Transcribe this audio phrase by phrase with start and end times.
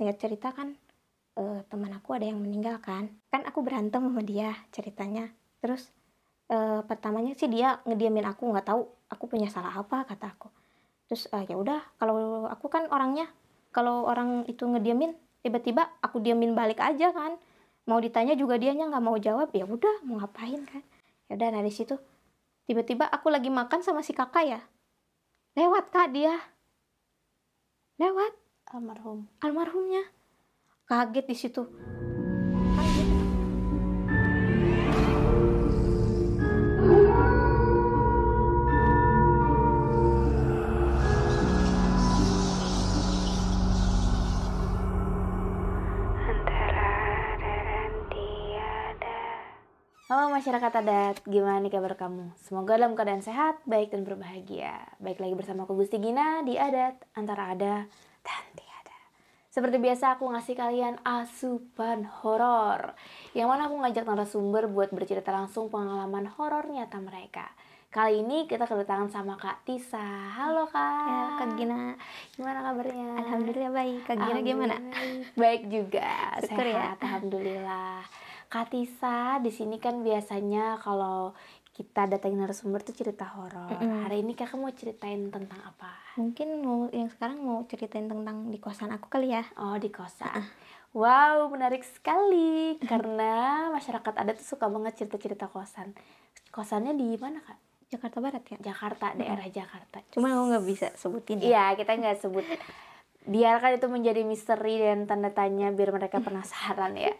[0.00, 0.72] singkat cerita kan
[1.36, 3.12] uh, teman aku ada yang meninggal kan.
[3.28, 5.28] Kan aku berantem sama dia ceritanya.
[5.60, 5.92] Terus
[6.48, 10.48] uh, pertamanya sih dia ngediamin aku nggak tahu aku punya salah apa kata aku.
[11.12, 13.28] Terus uh, ya udah kalau aku kan orangnya
[13.76, 15.12] kalau orang itu ngediamin
[15.44, 17.36] tiba-tiba aku diamin balik aja kan.
[17.84, 20.80] Mau ditanya juga dianya nggak mau jawab ya udah mau ngapain kan.
[21.28, 22.00] Ya udah dari situ
[22.64, 24.60] tiba-tiba aku lagi makan sama si kakak ya.
[25.60, 26.40] Lewat kak dia.
[28.00, 28.32] Lewat
[28.70, 29.26] almarhum.
[29.42, 30.02] Almarhumnya?
[30.86, 31.62] Kaget di situ.
[50.10, 52.34] Halo masyarakat adat, gimana nih kabar kamu?
[52.42, 54.90] Semoga dalam keadaan sehat, baik dan berbahagia.
[54.98, 57.86] Baik lagi bersama aku Gusti Gina di Adat, antara ada
[58.30, 58.98] dan tiada.
[59.50, 62.94] Seperti biasa aku ngasih kalian asupan horor.
[63.34, 67.50] Yang mana aku ngajak narasumber buat bercerita langsung pengalaman horor nyata mereka.
[67.90, 69.98] Kali ini kita kedatangan sama Kak Tisa.
[70.38, 71.10] Halo Kak.
[71.10, 71.98] Ya, Kak Gina.
[72.38, 73.18] Gimana kabarnya?
[73.18, 74.06] Alhamdulillah baik.
[74.06, 74.76] Kak Gina gimana?
[75.34, 76.38] Baik juga.
[76.38, 76.94] Syukur ya.
[76.94, 78.06] Sehat, Alhamdulillah.
[78.46, 81.34] Katisa, di sini kan biasanya kalau
[81.80, 83.72] kita datangin narasumber tuh cerita horor.
[83.72, 84.00] Mm -mm.
[84.04, 85.96] Hari ini kakak mau ceritain tentang apa?
[86.20, 89.48] Mungkin mau yang sekarang mau ceritain tentang di kosan aku kali ya.
[89.56, 90.28] Oh, di kosan.
[90.28, 90.44] Uh.
[90.92, 95.96] Wow, menarik sekali karena masyarakat adat tuh suka banget cerita-cerita kosan.
[96.52, 97.56] Kosannya di mana, Kak?
[97.88, 98.58] Jakarta Barat ya?
[98.60, 100.04] Jakarta, daerah Jakarta.
[100.12, 101.48] Cuma aku nggak bisa sebutin ya.
[101.48, 102.44] Iya, kita nggak sebut.
[103.24, 107.16] Biarkan itu menjadi misteri dan tanda tanya biar mereka penasaran ya.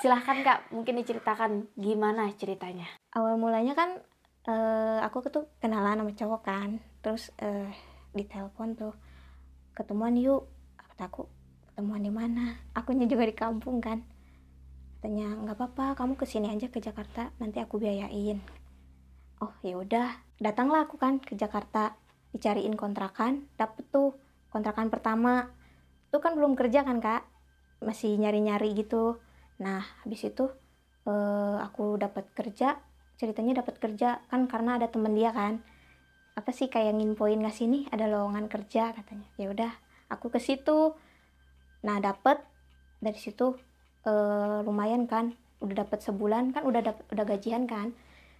[0.00, 2.88] Silahkan kak, mungkin diceritakan gimana ceritanya.
[3.12, 4.00] Awal mulanya kan
[4.48, 7.68] uh, aku tuh kenalan sama cowok kan, terus uh,
[8.16, 8.94] di telepon tuh
[9.76, 10.48] ketemuan yuk.
[10.76, 11.28] Kata aku
[11.70, 12.58] ketemuan di mana?
[12.74, 14.02] Akunya juga di kampung kan.
[15.00, 18.40] Katanya nggak apa-apa, kamu ke sini aja ke Jakarta, nanti aku biayain.
[19.40, 21.96] Oh ya udah, datanglah aku kan ke Jakarta,
[22.36, 24.20] dicariin kontrakan, dapet tuh
[24.52, 25.48] kontrakan pertama.
[26.12, 27.24] Itu kan belum kerja kan kak,
[27.80, 29.18] masih nyari-nyari gitu.
[29.60, 30.48] Nah habis itu
[31.08, 32.80] uh, aku dapat kerja
[33.20, 35.60] ceritanya dapat kerja kan karena ada temen dia kan.
[36.36, 39.28] Apa sih kayak nginfoin nggak sini ada lowongan kerja katanya.
[39.36, 39.72] Ya udah
[40.12, 40.96] aku ke situ.
[41.84, 42.40] Nah dapet
[43.00, 43.56] dari situ
[44.08, 45.36] uh, lumayan kan.
[45.60, 47.92] Udah dapat sebulan kan udah dapet, udah gajian kan.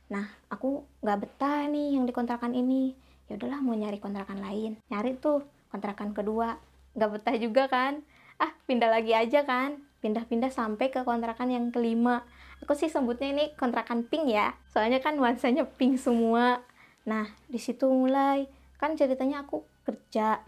[0.09, 2.97] Nah aku nggak betah nih yang di kontrakan ini.
[3.28, 4.81] Ya udahlah mau nyari kontrakan lain.
[4.89, 6.57] Nyari tuh kontrakan kedua.
[6.97, 8.01] Nggak betah juga kan
[8.41, 9.84] ah pindah lagi aja kan.
[10.01, 12.25] Pindah-pindah sampai ke kontrakan yang kelima.
[12.65, 14.56] Aku sih sebutnya ini kontrakan pink ya.
[14.73, 16.65] Soalnya kan nuansanya pink semua.
[17.05, 18.49] Nah di situ mulai.
[18.81, 20.41] Kan ceritanya aku kerja.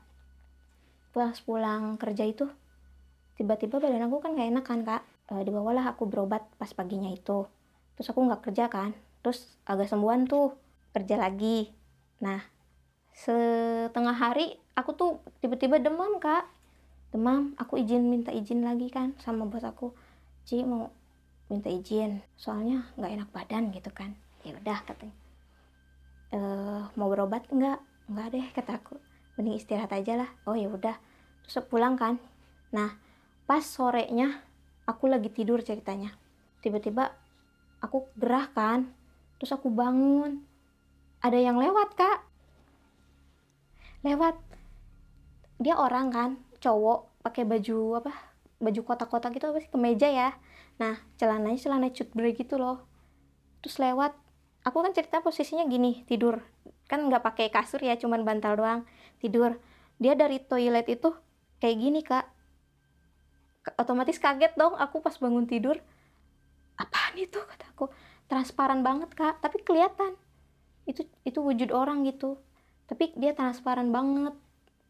[1.12, 2.48] Pas pulang kerja itu
[3.36, 5.03] tiba-tiba badan aku kan gak enak kan kak?
[5.28, 7.44] E, dibawalah aku berobat pas paginya itu.
[7.97, 8.97] Terus aku nggak kerja kan?
[9.20, 10.56] Terus agak sembuhan tuh.
[10.97, 11.69] Kerja lagi.
[12.24, 12.41] Nah
[13.12, 15.10] setengah hari aku tuh
[15.44, 16.48] tiba-tiba demam kak
[17.12, 19.92] demam aku izin minta izin lagi kan sama bos aku.
[20.48, 20.88] Ci mau
[21.52, 24.16] minta izin soalnya nggak enak badan gitu kan.
[24.42, 25.16] Ya udah katanya.
[26.32, 26.40] E,
[26.96, 28.96] mau berobat enggak enggak deh kata aku.
[29.36, 30.30] Mending istirahat aja lah.
[30.48, 30.96] Oh ya udah.
[31.44, 32.16] Terus pulang kan.
[32.72, 32.96] Nah
[33.44, 34.40] pas sorenya
[34.88, 36.16] aku lagi tidur ceritanya.
[36.64, 37.12] Tiba-tiba
[37.84, 38.88] aku gerah kan.
[39.36, 40.40] Terus aku bangun.
[41.20, 42.24] Ada yang lewat kak.
[44.00, 44.40] Lewat.
[45.62, 46.30] Dia orang kan
[46.62, 48.12] cowok pakai baju apa
[48.62, 50.30] baju kotak-kotak gitu apa sih kemeja ya.
[50.78, 52.86] Nah celananya celana cut gitu loh.
[53.60, 54.14] Terus lewat
[54.62, 56.38] aku kan cerita posisinya gini tidur.
[56.86, 58.80] Kan nggak pakai kasur ya cuman bantal doang
[59.18, 59.58] tidur.
[59.98, 61.10] Dia dari toilet itu
[61.58, 62.30] kayak gini kak.
[63.78, 65.78] Otomatis kaget dong aku pas bangun tidur.
[66.78, 67.90] Apaan itu kataku
[68.30, 70.14] transparan banget kak tapi kelihatan.
[70.86, 72.38] Itu itu wujud orang gitu.
[72.86, 74.34] Tapi dia transparan banget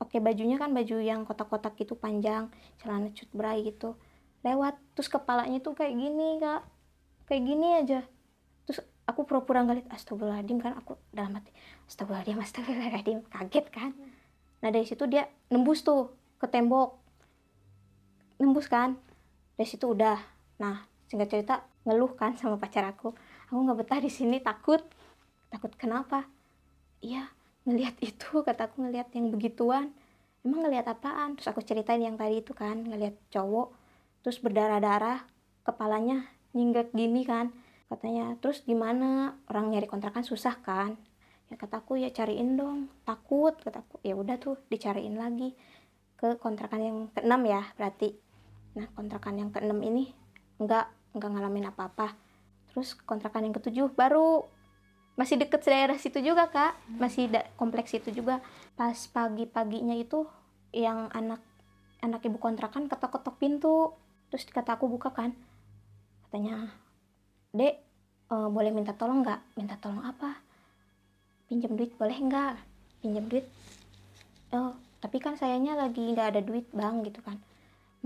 [0.00, 2.50] pakai bajunya kan baju yang kotak-kotak gitu panjang
[2.82, 3.94] celana cut bray gitu
[4.42, 4.74] lewat.
[4.98, 6.62] Terus kepalanya tuh kayak gini kak.
[7.30, 8.00] Kayak gini aja.
[8.66, 11.54] Terus aku pura-pura ngeliat astagfirullahaladzim kan aku dalam hati
[11.86, 13.90] astagfirullahaladzim astagfirullahaladzim kaget kan.
[14.62, 16.98] Nah dari situ dia nembus tuh ke tembok.
[18.42, 18.98] Nembus kan?
[19.54, 20.18] Dari situ udah.
[20.58, 23.14] Nah singkat cerita ngeluh kan sama pacar aku.
[23.50, 24.82] Aku nggak betah di sini takut.
[25.52, 26.26] Takut kenapa?
[27.02, 27.28] Iya
[27.62, 29.94] ngelihat itu kataku ngelihat yang begituan.
[30.42, 31.38] Emang ngelihat apaan?
[31.38, 33.78] Terus aku ceritain yang tadi itu kan ngelihat cowok
[34.22, 35.26] terus berdarah-darah
[35.66, 37.54] kepalanya nyinggak gini kan
[37.86, 38.34] katanya.
[38.42, 39.38] Terus gimana?
[39.46, 40.98] Orang nyari kontrakan susah kan?
[41.46, 42.90] Ya kataku ya cariin dong.
[43.06, 45.54] Takut kataku ya udah tuh dicariin lagi
[46.18, 48.14] ke kontrakan yang keenam ya berarti.
[48.74, 50.10] Nah kontrakan yang keenam ini
[50.58, 52.14] nggak nggak ngalamin apa-apa.
[52.72, 54.42] Terus kontrakan yang ketujuh baru
[55.14, 56.76] masih deket daerah situ juga kak.
[56.96, 57.28] Masih
[57.60, 58.40] kompleks itu juga.
[58.74, 60.24] Pas pagi-paginya itu
[60.72, 61.40] yang anak
[62.02, 63.92] anak ibu kontrakan ketok-ketok pintu.
[64.32, 65.36] Terus kata aku buka kan.
[66.28, 66.72] Katanya
[67.52, 67.74] dek
[68.32, 69.60] eh, boleh minta tolong nggak?
[69.60, 70.40] Minta tolong apa?
[71.46, 72.54] Pinjam duit boleh nggak?
[73.04, 73.44] Pinjam duit.
[74.56, 74.72] Oh
[75.02, 77.36] tapi kan sayanya lagi nggak ada duit bang gitu kan.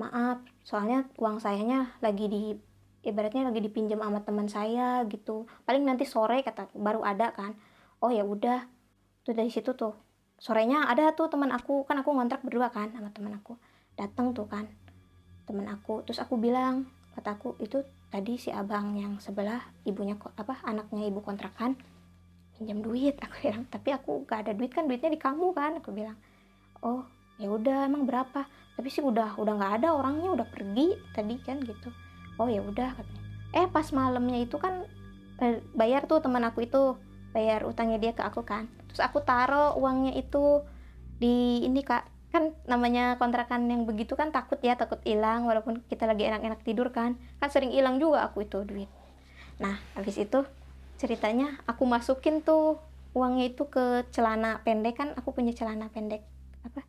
[0.00, 2.43] Maaf soalnya uang sayanya lagi di
[3.06, 5.47] ibaratnya lagi dipinjam sama teman saya gitu.
[5.62, 7.55] Paling nanti sore kata baru ada kan.
[8.03, 8.67] Oh ya udah.
[9.23, 9.94] Tuh dari situ tuh.
[10.37, 11.87] Sorenya ada tuh teman aku.
[11.87, 13.55] Kan aku ngontrak berdua kan sama teman aku.
[13.94, 14.67] Datang tuh kan
[15.47, 16.03] teman aku.
[16.03, 17.81] Terus aku bilang kata aku itu
[18.11, 21.79] tadi si abang yang sebelah ibunya apa anaknya ibu kontrakan
[22.58, 23.17] pinjam duit.
[23.25, 25.81] Aku bilang tapi aku gak ada duit kan duitnya di kamu kan.
[25.81, 26.17] Aku bilang
[26.85, 27.06] oh
[27.41, 28.44] ya udah emang berapa?
[28.76, 31.88] Tapi sih udah udah nggak ada orangnya udah pergi tadi kan gitu
[32.36, 33.24] oh ya udah katanya.
[33.56, 34.84] Eh pas malamnya itu kan
[35.76, 36.96] bayar tuh teman aku itu.
[37.36, 38.68] Bayar utangnya dia ke aku kan.
[38.88, 40.64] Terus aku taruh uangnya itu
[41.20, 42.08] di ini kak.
[42.32, 46.88] Kan namanya kontrakan yang begitu kan takut ya takut hilang walaupun kita lagi enak-enak tidur
[46.92, 47.20] kan.
[47.36, 48.88] Kan sering hilang juga aku itu duit.
[49.60, 50.44] Nah habis itu
[50.96, 52.80] ceritanya aku masukin tuh
[53.12, 54.96] uangnya itu ke celana pendek.
[54.96, 56.24] Kan aku punya celana pendek
[56.64, 56.80] apa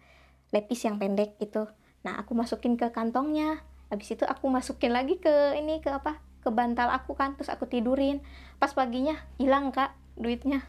[0.55, 1.67] lepis yang pendek itu.
[2.07, 6.49] Nah aku masukin ke kantongnya habis itu aku masukin lagi ke ini ke apa ke
[6.51, 8.23] bantal aku kan terus aku tidurin.
[8.55, 10.63] Pas paginya hilang kak duitnya.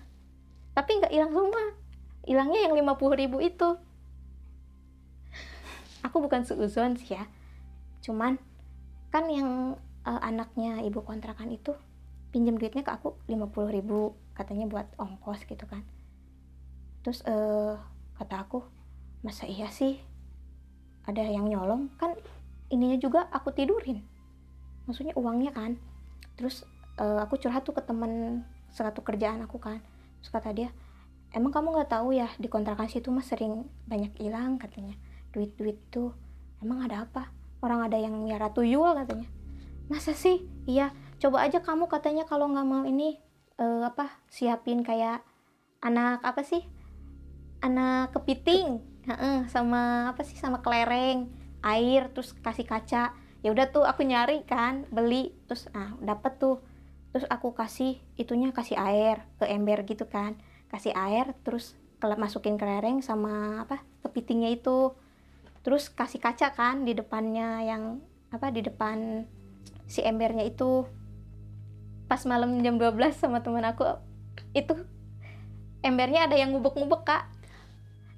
[0.74, 1.64] Tapi nggak hilang semua.
[2.26, 3.78] Hilangnya yang 50.000 ribu itu.
[6.02, 7.30] Aku bukan seuzon sih ya.
[8.02, 8.42] Cuman
[9.14, 11.78] kan yang eh, anaknya ibu kontrakan itu
[12.34, 15.86] pinjam duitnya ke aku 50.000 ribu katanya buat ongkos gitu kan.
[17.06, 17.74] Terus eh
[18.18, 18.66] kata aku
[19.22, 19.98] masa iya sih?
[21.08, 21.88] Ada yang nyolong?
[21.96, 22.18] Kan
[22.68, 24.04] ininya juga aku tidurin.
[24.88, 25.76] Maksudnya uangnya kan.
[26.36, 26.64] Terus
[27.00, 29.80] eh, aku curhat tuh ke temen satu kerjaan aku kan.
[30.20, 30.70] Terus kata dia
[31.32, 34.96] emang kamu nggak tahu ya di kontrakan situ mah sering banyak hilang katanya.
[35.32, 36.12] Duit duit tuh
[36.60, 37.32] emang ada apa?
[37.64, 39.28] Orang ada yang miara tuyul katanya.
[39.88, 40.44] Masa sih?
[40.68, 43.18] Iya coba aja kamu katanya kalau nggak mau ini
[43.58, 45.24] eh, apa siapin kayak
[45.80, 46.62] anak apa sih?
[47.58, 48.78] Anak kepiting
[49.48, 53.14] sama apa sih sama kelereng air terus kasih kaca.
[53.38, 56.62] Ya udah tuh aku nyari kan beli terus ah dapet tuh.
[57.14, 60.38] Terus aku kasih itunya kasih air ke ember gitu kan.
[60.68, 64.94] Kasih air terus masukin kelereng sama apa kepitingnya itu.
[65.62, 69.26] Terus kasih kaca kan di depannya yang apa di depan
[69.88, 70.86] si embernya itu.
[72.06, 73.84] Pas malam jam 12 sama teman aku
[74.56, 74.74] itu
[75.84, 77.24] embernya ada yang ngubek-ngubek kak.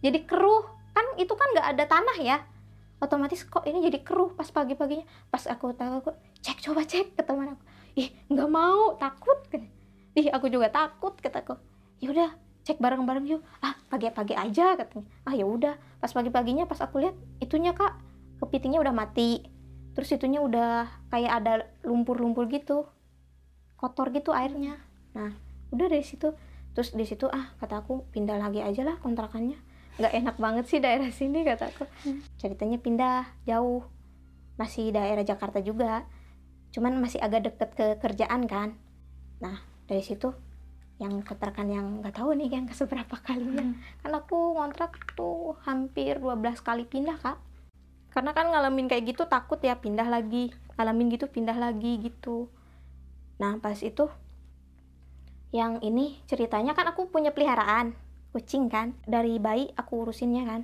[0.00, 0.64] Jadi keruh.
[0.90, 2.49] Kan itu kan nggak ada tanah ya
[3.00, 5.08] otomatis kok ini jadi keruh pas pagi-paginya.
[5.32, 6.10] Pas aku tahu aku
[6.44, 7.62] cek coba cek ke teman aku.
[7.96, 9.66] Ih nggak mau takut kan
[10.14, 11.54] ih aku juga takut kataku
[12.02, 13.42] yaudah cek bareng-bareng yuk.
[13.64, 15.08] Ah pagi-pagi aja katanya.
[15.24, 15.74] Ah ya udah.
[15.98, 17.96] Pas pagi-paginya pas aku lihat itunya kak
[18.44, 19.48] kepitingnya udah mati.
[19.96, 22.86] Terus itunya udah kayak ada lumpur-lumpur gitu
[23.80, 24.76] kotor gitu airnya.
[25.16, 25.32] Nah
[25.72, 26.36] udah dari situ.
[26.76, 30.78] Terus di situ ah kata aku pindah lagi aja lah kontrakannya nggak enak banget sih
[30.78, 31.88] daerah sini kataku
[32.38, 33.82] ceritanya pindah jauh.
[34.60, 36.04] Masih daerah Jakarta juga.
[36.70, 38.76] Cuman masih agak deket ke kerjaan kan.
[39.42, 40.30] Nah dari situ
[41.00, 43.74] yang kontrakan yang nggak tahu nih yang keseberapa kalinya.
[44.04, 47.40] Kan aku ngontrak tuh hampir 12 kali pindah kak.
[48.12, 50.52] Karena kan ngalamin kayak gitu takut ya pindah lagi.
[50.76, 52.52] Ngalamin gitu pindah lagi gitu.
[53.40, 54.06] Nah pas itu
[55.50, 57.96] yang ini ceritanya kan aku punya peliharaan
[58.30, 58.94] kucing kan?
[59.06, 60.62] Dari bayi aku urusinnya kan.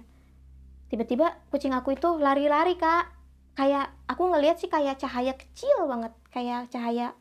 [0.86, 3.10] Tiba-tiba kucing aku itu lari-lari kak.
[3.56, 6.12] Kayak aku ngelihat sih kayak cahaya kecil banget.
[6.30, 7.14] Kayak cahaya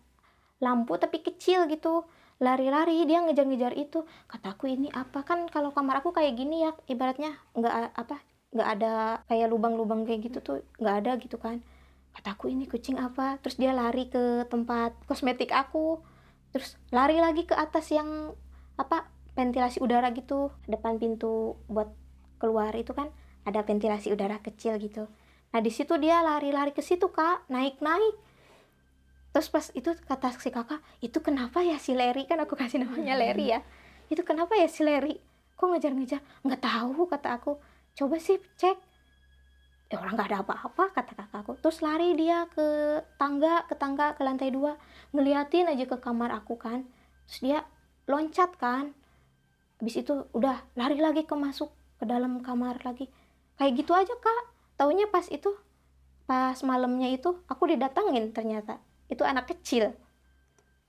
[0.61, 2.05] lampu tapi kecil gitu.
[2.37, 4.05] Lari-lari dia ngejar-ngejar itu.
[4.29, 5.25] Kataku ini apa?
[5.25, 8.21] Kan kalau kamar aku kayak gini ya ibaratnya nggak apa
[8.55, 11.59] nggak ada kayak lubang-lubang kayak gitu tuh nggak ada gitu kan.
[12.15, 13.41] Kataku ini kucing apa?
[13.43, 15.99] Terus dia lari ke tempat kosmetik aku.
[16.55, 18.31] Terus lari lagi ke atas yang
[18.79, 21.91] apa ventilasi udara gitu depan pintu buat
[22.39, 23.11] keluar itu kan
[23.45, 25.05] ada ventilasi udara kecil gitu.
[25.53, 27.47] Nah di situ dia lari-lari ke situ kak.
[27.51, 28.15] Naik-naik.
[29.35, 32.23] Terus pas itu kata si kakak itu kenapa ya si Larry?
[32.25, 33.59] Kan aku kasih namanya Larry ya.
[34.07, 35.19] Itu kenapa ya si Larry?
[35.55, 36.23] Kok ngejar-ngejar?
[36.43, 37.59] Nggak tahu kata aku.
[37.95, 38.79] Coba sih cek.
[39.91, 42.65] Ya orang nggak ada apa-apa kata kakakku terus lari dia ke
[43.21, 44.79] tangga ke tangga ke lantai dua.
[45.13, 46.87] Ngeliatin aja ke kamar aku kan.
[47.27, 47.59] Terus dia
[48.09, 48.95] loncat kan
[49.85, 51.69] habis itu udah lari lagi ke masuk
[52.01, 53.05] ke dalam kamar lagi.
[53.61, 54.43] Kayak gitu aja kak.
[54.81, 55.53] Taunya pas itu
[56.25, 58.81] pas malamnya itu aku didatengin ternyata.
[59.05, 59.93] Itu anak kecil.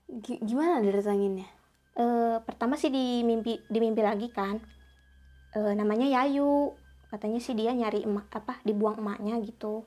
[0.09, 1.45] Gi- gimana didatanginnya?
[1.93, 4.57] Eh, pertama sih di mimpi di mimpi lagi kan.
[5.53, 6.73] Eh, namanya Yayu.
[7.13, 9.85] Katanya sih dia nyari emak apa dibuang emaknya gitu.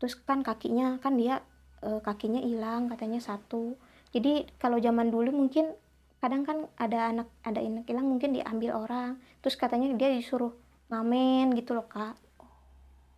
[0.00, 1.44] Terus kan kakinya kan dia
[1.84, 3.76] eh, kakinya hilang katanya satu.
[4.16, 5.76] Jadi kalau zaman dulu mungkin
[6.22, 10.54] kadang kan ada anak ada anak hilang mungkin diambil orang terus katanya dia disuruh
[10.86, 12.14] ngamen gitu loh kak.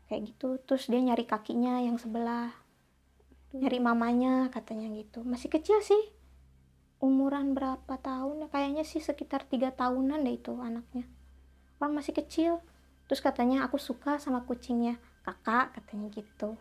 [0.08, 2.49] Kayak gitu terus dia nyari kakinya yang sebelah
[3.52, 5.20] nyari mamanya katanya gitu.
[5.20, 6.00] Masih kecil sih
[7.04, 11.04] umuran berapa tahun ya kayaknya sih sekitar tiga tahunan deh itu anaknya.
[11.76, 12.64] Orang masih kecil
[13.04, 14.96] terus katanya aku suka sama kucingnya
[15.28, 16.56] kakak katanya gitu.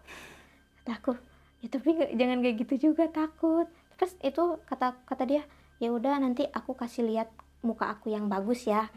[0.84, 1.16] Kata
[1.64, 3.72] ya tapi jangan kayak gitu juga takut.
[3.96, 5.48] Terus itu kata kata dia
[5.82, 7.30] ya udah nanti aku kasih lihat
[7.64, 8.92] muka aku yang bagus ya.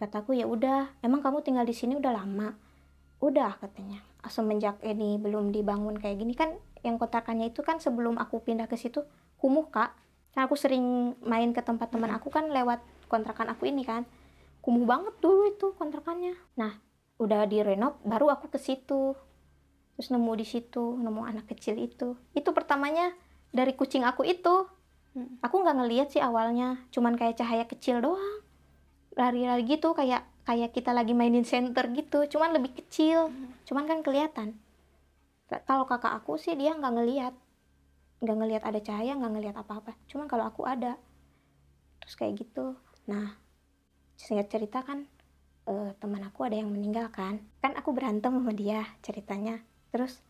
[0.00, 2.56] Kataku ya udah emang kamu tinggal di sini udah lama?
[3.20, 4.00] Udah katanya.
[4.28, 8.76] Semenjak ini belum dibangun kayak gini kan yang kotakannya itu kan sebelum aku pindah ke
[8.80, 9.04] situ
[9.36, 9.92] kumuh kak
[10.32, 14.08] kan aku sering main ke tempat teman aku kan lewat kontrakan aku ini kan.
[14.60, 16.36] Kumuh banget dulu itu kontrakannya.
[16.56, 16.78] Nah
[17.20, 19.12] udah direnov baru aku ke situ.
[19.96, 22.16] Terus nemu di situ nemu anak kecil itu.
[22.32, 23.12] Itu pertamanya
[23.52, 24.64] dari kucing aku itu
[25.10, 25.42] Hmm.
[25.42, 28.46] aku nggak ngeliat sih awalnya cuman kayak cahaya kecil doang.
[29.18, 33.34] Lari-lari gitu kayak kayak kita lagi mainin center gitu cuman lebih kecil.
[33.66, 34.54] Cuman kan kelihatan.
[35.66, 37.34] Kalau kakak aku sih dia nggak ngeliat
[38.20, 39.98] nggak ngeliat ada cahaya nggak ngeliat apa-apa.
[40.06, 40.94] Cuman kalau aku ada.
[42.06, 42.78] Terus kayak gitu.
[43.10, 43.34] Nah
[44.14, 45.10] singkat cerita kan
[45.66, 49.58] eh, teman aku ada yang meninggal kan kan aku berantem sama dia ceritanya.
[49.90, 50.22] Terus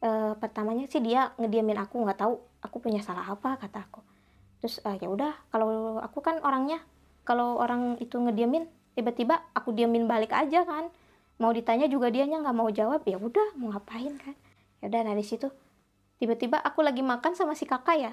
[0.00, 4.11] eh, pertamanya sih dia ngediamin aku nggak tahu aku punya salah apa kata aku
[4.62, 6.78] terus eh, ya udah kalau aku kan orangnya
[7.26, 10.90] kalau orang itu ngediamin tiba-tiba aku diamin balik aja kan.
[11.42, 14.38] Mau ditanya juga dianya nggak mau jawab ya udah mau ngapain kan?
[14.78, 15.50] Ya udah dari situ
[16.22, 18.12] tiba-tiba aku lagi makan sama si kakak ya.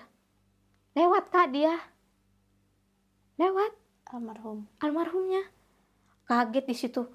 [0.97, 1.77] Lewat kak dia.
[3.37, 3.77] Lewat.
[4.09, 4.65] Almarhum.
[4.81, 5.45] Almarhumnya.
[6.25, 7.05] Kaget di situ.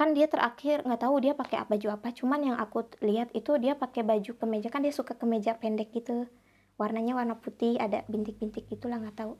[0.00, 3.76] Kan dia terakhir nggak tahu dia pakai baju apa cuman yang aku lihat itu dia
[3.76, 6.26] pakai baju kemeja kan dia suka kemeja pendek gitu
[6.80, 9.34] warnanya warna putih ada bintik-bintik gitulah nggak tahu.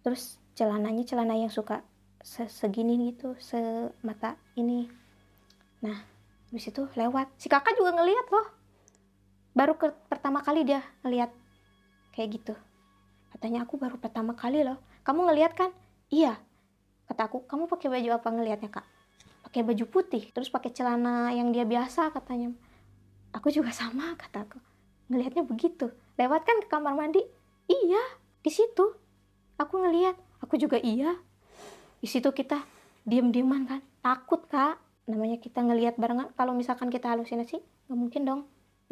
[0.00, 1.84] Terus celananya celana yang suka
[2.20, 4.88] se- segini gitu semata ini.
[5.84, 5.96] Nah
[6.50, 7.32] habis itu lewat.
[7.40, 8.46] Si kakak juga ngelihat loh.
[9.54, 11.30] Baru ke pertama kali dia ngelihat
[12.14, 12.54] kayak gitu.
[13.30, 14.78] Katanya aku baru pertama kali loh.
[15.06, 15.70] Kamu ngelihat kan?
[16.10, 16.36] Iya.
[17.06, 18.86] Kata aku kamu pakai baju apa ngelihatnya kak?
[19.46, 22.54] Pakai baju putih terus pakai celana yang dia biasa katanya.
[23.30, 24.58] Aku juga sama kata aku.
[25.10, 27.24] Ngelihatnya begitu lewat kan ke kamar mandi?
[27.64, 28.02] Iya
[28.44, 28.92] di situ.
[29.56, 31.16] Aku ngelihat aku juga iya.
[32.00, 32.60] Di situ kita
[33.08, 33.80] diem dieman kan.
[34.04, 34.76] Takut kak.
[35.08, 36.28] Namanya kita ngelihat barengan.
[36.36, 37.56] Kalau misalkan kita halusinasi
[37.88, 38.40] nggak mungkin dong.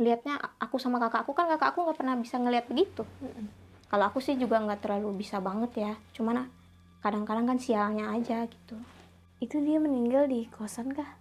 [0.00, 1.36] Lihatnya aku sama kakak aku.
[1.36, 3.04] Kan kakak aku nggak pernah bisa ngelihat begitu.
[3.92, 5.92] Kalau aku sih juga nggak terlalu bisa banget ya.
[6.16, 6.48] Cuman
[7.04, 8.76] kadang-kadang kan sialnya aja gitu.
[9.38, 11.20] Itu dia meninggal di kosan kah?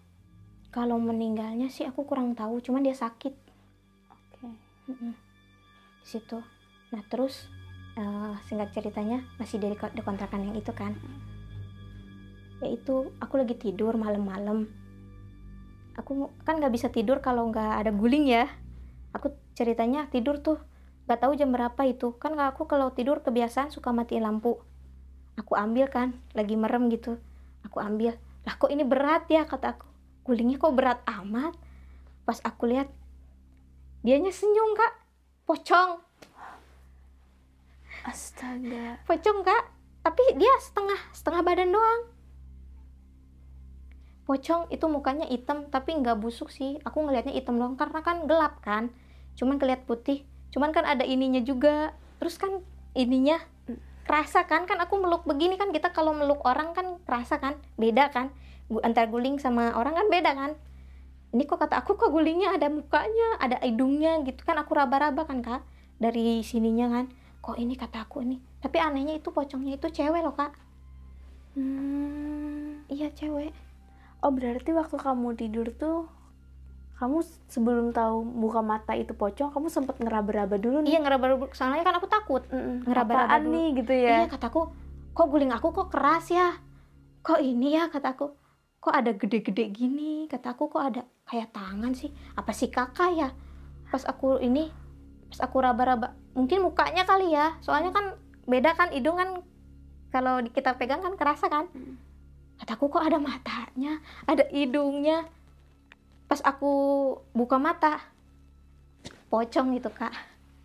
[0.72, 2.64] Kalau meninggalnya sih aku kurang tahu.
[2.64, 3.34] Cuman dia sakit.
[4.12, 4.48] Oke.
[4.88, 5.27] Di
[6.08, 6.40] situ.
[6.96, 7.52] Nah terus
[8.00, 10.96] eh, singkat ceritanya masih dari kontrakan yang itu kan.
[12.64, 14.72] Ya itu aku lagi tidur malam-malam.
[16.00, 18.48] Aku kan nggak bisa tidur kalau nggak ada guling ya.
[19.12, 20.64] Aku ceritanya tidur tuh
[21.06, 22.16] nggak tahu jam berapa itu.
[22.16, 24.64] Kan aku kalau tidur kebiasaan suka matiin lampu.
[25.38, 27.20] Aku ambil kan lagi merem gitu.
[27.68, 28.16] Aku ambil
[28.48, 29.44] lah kok ini berat ya?
[29.44, 29.86] kata aku.
[30.24, 31.52] Gulingnya kok berat amat?
[32.24, 32.88] Pas aku lihat
[34.08, 35.07] dianya senyum kak
[35.48, 36.04] pocong.
[38.04, 39.00] Astaga.
[39.08, 39.64] Pocong kak.
[40.04, 42.02] Tapi dia setengah setengah badan doang.
[44.28, 46.84] Pocong itu mukanya hitam tapi nggak busuk sih.
[46.84, 48.92] Aku ngelihatnya hitam doang karena kan gelap kan.
[49.40, 50.28] Cuman kelihat putih.
[50.52, 51.96] Cuman kan ada ininya juga.
[52.20, 52.60] Terus kan
[52.92, 53.40] ininya
[54.04, 54.68] kerasa kan?
[54.68, 55.72] Kan aku meluk begini kan.
[55.72, 57.56] Kita kalau meluk orang kan kerasa kan?
[57.80, 58.36] Beda kan?
[58.84, 60.60] Antara guling sama orang kan beda kan
[61.36, 65.44] ini kok kata aku kok gulingnya ada mukanya ada hidungnya gitu kan aku raba-raba kan
[65.44, 65.62] kak
[66.00, 67.06] dari sininya kan.
[67.44, 68.40] Kok ini kata aku ini?
[68.64, 70.56] Tapi anehnya itu pocongnya itu cewek loh kak.
[71.58, 72.86] Hmm.
[72.88, 73.52] iya cewek.
[74.22, 76.06] Oh berarti waktu kamu tidur tuh
[76.98, 80.96] kamu sebelum tahu buka mata itu pocong kamu sempat ngeraba-raba dulu nih?
[80.96, 82.44] Iya ngeraba-raba soalnya kan aku takut.
[82.50, 82.88] Mm-mm.
[82.88, 83.54] ngeraba-raba dulu.
[83.54, 84.10] nih gitu ya?
[84.24, 84.62] Iya kataku
[85.12, 86.58] kok guling aku kok keras ya?
[87.22, 87.90] Kok ini ya?
[87.92, 88.34] kataku
[88.78, 90.26] kok ada gede-gede gini?
[90.30, 92.14] Kataku kok ada kayak tangan sih?
[92.38, 93.30] Apa sih kakak ya?
[93.90, 94.70] Pas aku ini
[95.28, 97.58] pas aku raba-raba mungkin mukanya kali ya.
[97.60, 98.16] Soalnya kan
[98.48, 99.44] beda kan hidung kan
[100.14, 101.68] kalau kita pegang kan kerasa kan?
[102.58, 104.02] Kataku kok ada matanya?
[104.26, 105.28] Ada hidungnya?
[106.28, 106.72] Pas aku
[107.32, 108.02] buka mata
[109.28, 110.12] pocong gitu kak.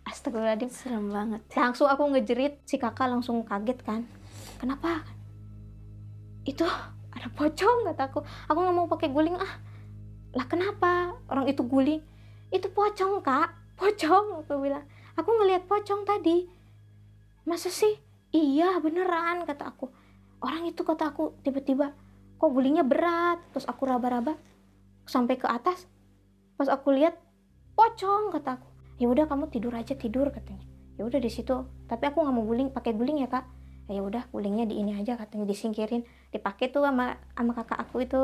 [0.03, 0.71] Astagfirullahaladzim.
[0.71, 1.41] Serem banget.
[1.55, 4.01] Langsung aku ngejerit si kakak langsung kaget kan.
[4.59, 5.03] Kenapa?
[6.43, 6.67] Itu
[7.23, 8.19] ada pocong kataku
[8.51, 9.39] aku nggak mau pakai guling.
[9.39, 9.63] Ah
[10.35, 12.03] lah kenapa orang itu guling?
[12.51, 13.79] Itu pocong kak.
[13.79, 14.83] Pocong aku bilang.
[15.15, 16.51] Aku ngelihat pocong tadi.
[17.47, 17.95] Masa sih?
[18.35, 19.87] Iya beneran kata aku.
[20.43, 21.95] Orang itu kata aku tiba-tiba
[22.35, 23.39] kok gulingnya berat?
[23.55, 24.35] Terus aku raba-raba
[25.07, 25.87] sampai ke atas.
[26.59, 27.15] Pas aku lihat
[27.79, 28.67] pocong kata aku.
[28.99, 30.67] Ya udah kamu tidur aja tidur katanya.
[30.99, 31.55] Ya udah di situ.
[31.87, 33.47] Tapi aku nggak mau guling pakai guling ya kak
[33.91, 36.07] ya udah gulingnya di ini aja katanya disingkirin.
[36.31, 38.21] Dipakai tuh sama sama kakak aku itu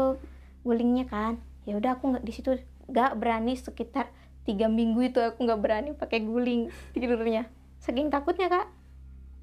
[0.64, 1.40] gulingnya kan.
[1.68, 2.56] Ya udah aku nggak di situ
[2.90, 4.10] nggak berani sekitar
[4.48, 7.52] tiga minggu itu aku nggak berani pakai guling tidurnya.
[7.84, 8.68] Saking takutnya kak.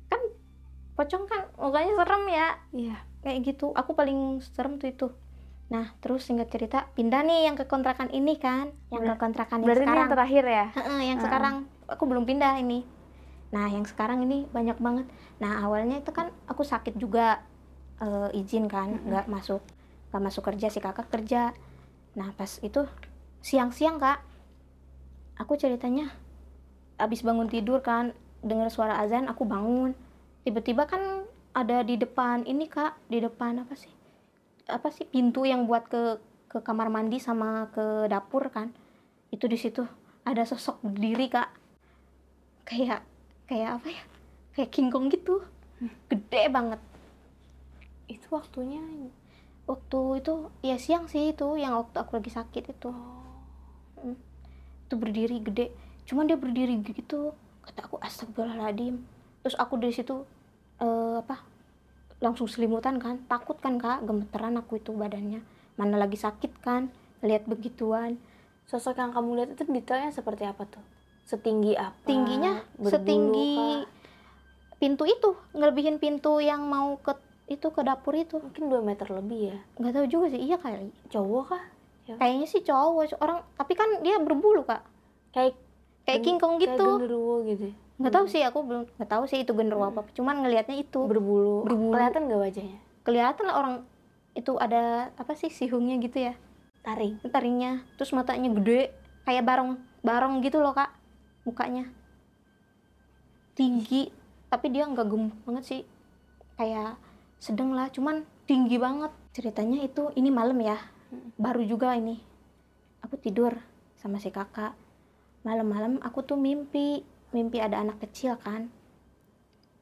[0.09, 0.21] Kan
[0.97, 2.49] pocong kan mukanya serem ya.
[2.73, 2.97] Iya.
[3.21, 3.67] Kayak gitu.
[3.77, 5.09] Aku paling serem tuh itu.
[5.67, 8.73] Nah terus singkat cerita pindah nih yang ke kontrakan ini kan.
[8.89, 10.01] Yang ke kontrakan yang berarti ini sekarang.
[10.01, 10.67] yang terakhir ya?
[11.05, 11.55] Yang sekarang.
[11.87, 12.96] Aku belum pindah ini
[13.55, 15.07] nah yang sekarang ini banyak banget.
[15.39, 17.43] Nah awalnya itu kan aku sakit juga
[18.03, 19.63] eh, izin kan nggak masuk
[20.11, 21.55] nggak masuk kerja si kakak kerja.
[22.19, 22.85] Nah pas itu
[23.45, 24.19] siang-siang kak
[25.37, 26.11] aku ceritanya
[26.97, 29.93] abis bangun tidur kan dengar suara azan aku bangun.
[30.47, 33.93] Tiba-tiba kan ada di depan ini kak di depan apa sih?
[34.67, 38.73] Apa sih pintu yang buat ke ke kamar mandi sama ke dapur kan?
[39.29, 39.85] Itu di situ.
[40.27, 41.51] Ada sosok berdiri kak.
[42.67, 43.07] Kayak
[43.47, 44.03] kayak apa ya?
[44.55, 45.43] Kayak King Kong gitu.
[46.11, 46.81] Gede banget.
[48.11, 48.83] Itu waktunya?
[49.67, 52.91] Waktu itu ya siang sih itu yang waktu aku lagi sakit itu.
[54.03, 54.19] Mm.
[54.87, 55.67] itu berdiri gede.
[56.07, 57.35] Cuman dia berdiri gitu
[57.67, 59.03] kata aku astagfirullahaladzim.
[59.43, 60.23] Terus aku dari situ
[60.79, 61.43] eh, apa
[62.23, 63.19] langsung selimutan kan.
[63.27, 64.07] Takut kan kak?
[64.07, 65.43] Gemeteran aku itu badannya.
[65.75, 66.95] Mana lagi sakit kan?
[67.27, 68.23] Lihat begituan.
[68.71, 70.96] Sosok yang kamu lihat itu detailnya seperti apa tuh
[71.27, 71.99] setinggi apa?
[72.07, 73.83] Tingginya Berbulu setinggi kah?
[74.79, 77.19] pintu itu ngelebihin pintu yang mau ke
[77.51, 78.39] itu ke dapur itu.
[78.39, 79.59] Mungkin 2 meter lebih ya?
[79.79, 80.95] Nggak tahu juga sih iya kali.
[81.11, 81.65] Cowok kah?
[82.07, 84.87] Kayaknya sih cowok orang tapi kan dia berbulu kak.
[85.35, 85.59] Kayak
[86.07, 86.89] kayak King Kong kayak gitu.
[87.03, 87.67] genderuwo gitu.
[87.75, 87.77] Ya?
[87.97, 90.07] nggak tahu sih aku belum nggak tahu sih itu genderuwo apa.
[90.15, 91.11] Cuman ngelihatnya itu.
[91.11, 91.67] Berbulu.
[91.67, 91.93] Berbulu.
[91.97, 92.79] kelihatan gak wajahnya?
[93.03, 93.75] Kelihatan lah orang
[94.37, 96.35] itu ada apa sih sihungnya gitu ya.
[96.87, 97.19] Taring.
[97.27, 98.95] Taringnya terus matanya gede
[99.27, 100.95] kayak barong barong gitu loh kak
[101.47, 101.87] mukanya.
[103.55, 104.11] Tinggi
[104.51, 105.83] tapi dia nggak gemuk banget sih.
[106.59, 106.99] Kayak
[107.39, 109.15] sedang lah cuman tinggi banget.
[109.33, 110.77] Ceritanya itu ini malam ya
[111.39, 112.19] baru juga ini.
[113.07, 113.55] Aku tidur
[113.95, 114.75] sama si kakak.
[115.47, 118.67] Malam-malam aku tuh mimpi mimpi ada anak kecil kan.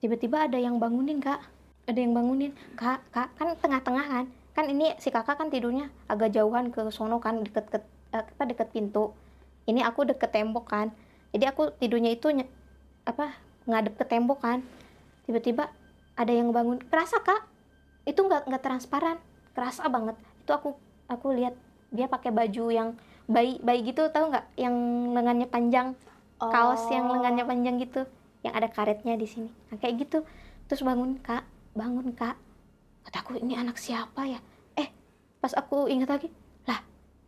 [0.05, 1.40] Tiba-tiba ada yang bangunin kak.
[1.88, 2.53] Ada yang bangunin.
[2.77, 4.24] Kak kak kan tengah-tengah kan.
[4.55, 7.79] Kan ini si kakak kan tidurnya agak jauhan ke sono kan deket ke
[8.12, 9.16] eh, apa deket pintu.
[9.64, 10.92] Ini aku deket tembok kan
[11.35, 12.31] jadi aku tidurnya itu
[13.03, 13.35] apa
[13.66, 14.62] ngadep ke tembok kan.
[15.27, 15.66] Tiba-tiba
[16.14, 17.42] ada yang bangun kerasa kak.
[18.07, 19.18] Itu nggak nggak transparan.
[19.51, 20.14] Kerasa banget.
[20.47, 20.79] Itu aku
[21.11, 21.59] aku lihat
[21.90, 22.88] dia pakai baju yang
[23.27, 24.47] bayi bayi gitu tahu nggak?
[24.55, 24.75] Yang
[25.11, 25.88] lengannya panjang.
[26.38, 27.18] Kaos yang Oh.
[27.18, 28.07] lengannya panjang gitu.
[28.47, 29.51] Yang ada karetnya di sini.
[29.73, 30.23] Nah, kayak gitu.
[30.70, 31.42] Terus bangun kak.
[31.75, 32.38] Bangun kak.
[33.11, 34.38] Kataku ini anak siapa ya?
[34.79, 34.87] Eh
[35.42, 36.31] pas aku ingat lagi
[36.64, 36.79] lah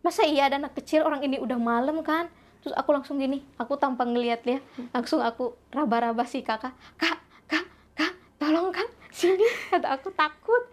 [0.00, 1.02] masa iya ada anak kecil?
[1.02, 2.30] Orang ini udah malam kan
[2.66, 4.58] terus aku langsung gini aku tanpa ngeliat dia
[4.90, 7.22] langsung aku raba-raba si kakak kak.
[7.46, 7.62] Kak
[7.94, 8.10] kak
[8.42, 9.46] tolong kan sini.
[9.70, 10.66] Kata aku takut.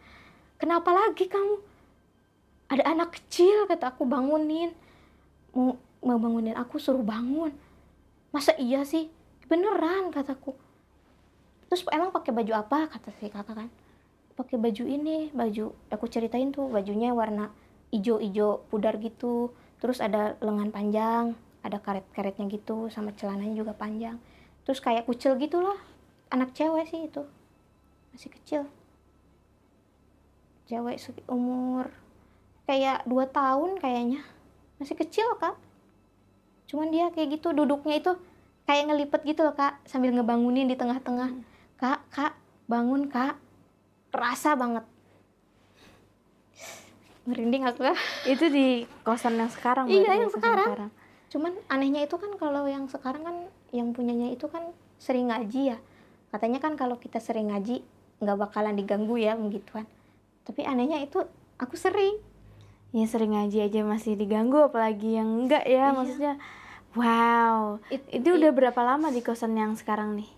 [0.57, 1.61] Kenapa lagi kamu?
[2.73, 4.73] Ada anak kecil kata aku bangunin.
[5.53, 7.53] Mau mau bangunin aku suruh bangun.
[8.33, 9.13] Masa iya sih?
[9.45, 10.57] Beneran kataku
[11.69, 12.89] terus emang pakai baju apa?
[12.89, 13.69] kata si kakak kan.
[14.33, 17.53] Pakai baju ini baju aku ceritain tuh bajunya warna
[17.93, 19.53] ijo-ijo pudar gitu.
[19.77, 24.19] Terus ada lengan panjang ada karet-karetnya gitu sama celananya juga panjang.
[24.67, 25.79] Terus kayak kucil gitulah
[26.27, 27.23] anak cewek sih itu.
[28.11, 28.61] Masih kecil.
[30.67, 30.99] Cewek
[31.31, 31.89] umur
[32.67, 34.21] kayak dua tahun kayaknya.
[34.77, 35.55] Masih kecil kak.
[36.67, 38.11] Cuman dia kayak gitu duduknya itu
[38.67, 41.31] kayak ngelipet gitu loh kak sambil ngebangunin di tengah-tengah.
[41.79, 42.33] Kak kak
[42.67, 43.39] bangun kak.
[44.11, 44.85] Kerasa banget.
[47.23, 47.99] Merinding aku kak.
[48.27, 50.91] Itu di kosan yang sekarang Iya, berarti, yang kosan sekarang.
[51.33, 53.37] Cuman anehnya itu kan kalau yang sekarang kan
[53.73, 54.69] yang punyanya itu kan
[55.01, 55.77] sering ngaji ya.
[56.29, 57.81] Katanya kan kalau kita sering ngaji
[58.21, 59.89] nggak bakalan diganggu ya begituan.
[60.45, 61.25] Tapi anehnya itu
[61.57, 62.21] aku sering.
[62.93, 65.97] Ya sering ngaji aja masih diganggu apalagi yang enggak ya Iya.
[65.97, 66.33] maksudnya.
[66.93, 67.81] Wow.
[67.89, 70.29] It- itu udah berapa lama di kosan yang sekarang nih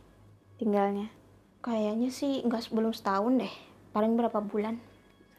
[0.56, 1.12] tinggalnya?
[1.60, 3.54] Kayaknya sih nggak belum setahun deh.
[3.92, 4.80] Paling berapa bulan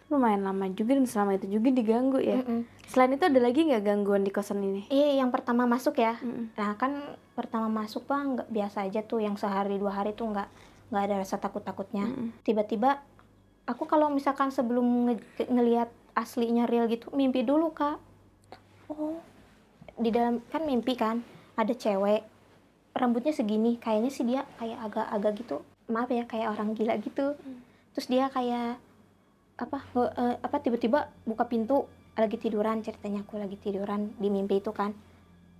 [0.07, 2.39] lumayan lama juga dan selama itu juga diganggu ya.
[2.39, 2.63] Mm-mm.
[2.87, 4.87] selain itu ada lagi nggak gangguan di kosan ini?
[4.87, 6.15] Iya yang pertama masuk ya.
[6.23, 6.55] Mm-mm.
[6.55, 10.49] nah kan pertama masuk bang nggak biasa aja tuh yang sehari dua hari tuh nggak
[10.95, 12.07] nggak ada rasa takut takutnya
[12.47, 13.03] tiba-tiba
[13.67, 17.99] aku kalau misalkan sebelum nge- ngelihat aslinya real gitu mimpi dulu kak.
[18.87, 19.19] Oh
[19.97, 21.25] di dalam kan mimpi kan
[21.57, 22.21] ada cewek
[22.93, 25.57] rambutnya segini kayaknya sih dia kayak agak-agak gitu
[25.89, 27.35] maaf ya kayak orang gila gitu.
[27.93, 28.79] Terus dia kayak
[29.57, 29.81] apa
[30.21, 34.93] eh, apa tiba-tiba buka pintu lagi tiduran ceritanya aku lagi tiduran di mimpi itu kan.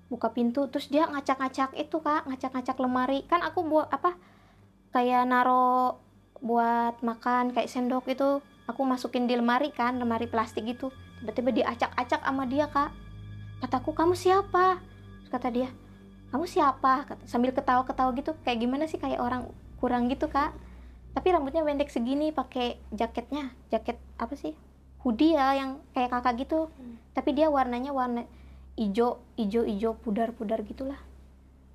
[0.07, 3.25] Buka pintu terus dia ngacak-ngacak itu kak ngacak-ngacak lemari.
[3.29, 4.17] Kan aku buat apa
[4.93, 6.01] kayak naro
[6.41, 10.93] buat makan kayak sendok itu aku masukin di lemari kan lemari plastik gitu.
[11.21, 12.93] Tiba-tiba diacak-acak sama dia kak.
[13.65, 14.81] Kataku kamu siapa?
[15.25, 15.69] Terus kata dia
[16.33, 17.09] kamu siapa?
[17.25, 19.49] Sambil ketawa-ketawa gitu kayak gimana sih kayak orang
[19.81, 20.53] kurang gitu kak
[21.17, 24.53] tapi rambutnya pendek segini pakai jaketnya jaket apa sih?
[25.01, 26.69] Hoodie ya yang kayak kakak gitu.
[26.69, 27.01] Hmm.
[27.17, 28.29] tapi dia warnanya warna
[28.77, 31.01] ijo ijo ijo pudar pudar gitulah.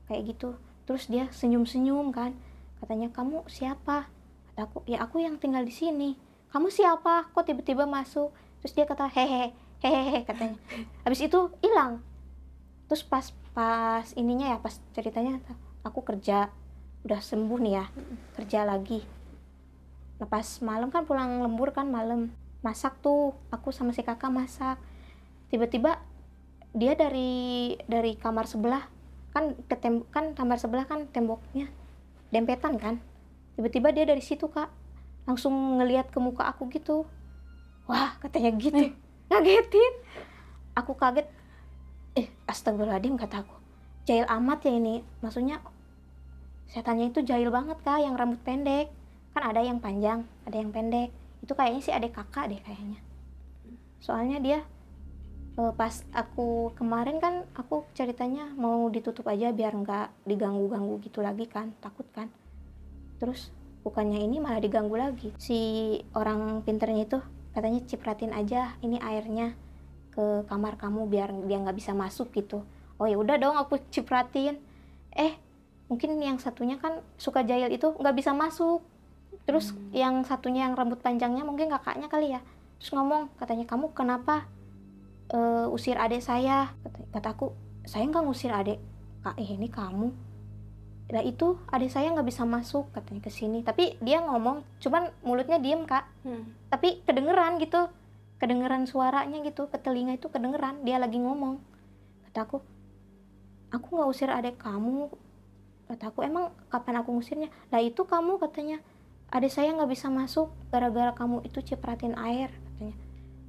[0.05, 0.49] Kayak gitu.
[0.85, 2.37] Terus dia senyum senyum kan.
[2.85, 4.05] Katanya kamu siapa?
[4.53, 6.13] Kataku ya aku yang tinggal di sini.
[6.53, 7.33] Kamu siapa?
[7.33, 8.29] Kok tiba-tiba masuk.
[8.61, 10.61] Terus dia kata hehe hehehe katanya.
[11.09, 12.05] Habis itu hilang.
[12.85, 15.41] Terus pas pas ininya ya pas ceritanya
[15.81, 16.53] aku kerja.
[17.01, 17.85] Udah sembuh nih ya.
[18.37, 19.20] Kerja lagi
[20.21, 22.29] nah pas malam kan pulang lembur kan malam.
[22.61, 24.77] Masak tuh aku sama si kakak masak.
[25.49, 25.97] Tiba-tiba
[26.77, 28.85] dia dari dari kamar sebelah
[29.33, 31.73] kan ke tem- kan kamar sebelah kan temboknya
[32.29, 33.01] dempetan kan.
[33.57, 34.69] Tiba-tiba dia dari situ kak.
[35.25, 37.09] Langsung ngelihat ke muka aku gitu.
[37.89, 38.77] Wah katanya gitu.
[38.77, 38.93] Eh.
[39.33, 39.93] ngagetin.
[40.77, 41.25] Aku kaget.
[42.13, 43.57] Eh astagfirullahaladzim kata aku.
[44.05, 45.01] Jahil amat ya ini.
[45.25, 45.65] Maksudnya
[46.69, 49.00] setannya itu jahil banget kak yang rambut pendek
[49.31, 51.09] kan ada yang panjang ada yang pendek.
[51.41, 52.99] Itu kayaknya sih adek kakak deh kayaknya.
[54.01, 54.59] Soalnya dia
[55.57, 61.45] eh, pas aku kemarin kan aku ceritanya mau ditutup aja biar nggak diganggu-ganggu gitu lagi
[61.47, 62.27] kan takut kan.
[63.21, 65.29] Terus bukannya ini malah diganggu lagi.
[65.37, 65.59] Si
[66.13, 67.19] orang pinternya itu
[67.51, 69.53] katanya cipratin aja ini airnya
[70.11, 72.63] ke kamar kamu biar dia nggak bisa masuk gitu.
[72.99, 74.59] Oh ya udah dong aku cipratin.
[75.15, 75.35] Eh
[75.91, 78.79] mungkin yang satunya kan suka jahil itu nggak bisa masuk
[79.45, 82.41] terus yang satunya yang rambut panjangnya mungkin kakaknya kali ya.
[82.81, 84.49] Terus ngomong katanya kamu kenapa
[85.33, 86.73] eh, usir adik saya?
[86.81, 87.53] Kata, kataku
[87.85, 88.79] saya nggak ngusir adik.
[89.21, 90.09] Kak eh, ini kamu.
[91.11, 93.61] Lah itu adik saya nggak bisa masuk katanya ke sini.
[93.61, 96.07] Tapi dia ngomong cuman mulutnya diem kak.
[96.21, 96.53] Hmm.
[96.69, 97.89] tapi kedengeran gitu
[98.37, 101.61] kedengeran suaranya gitu ke telinga itu kedengeran dia lagi ngomong.
[102.29, 102.65] Kataku
[103.69, 105.13] aku nggak usir adik kamu.
[105.85, 107.53] Kataku emang kapan aku ngusirnya?
[107.69, 108.81] Lah itu kamu katanya
[109.31, 112.95] adik saya nggak bisa masuk gara-gara kamu itu cipratin air katanya.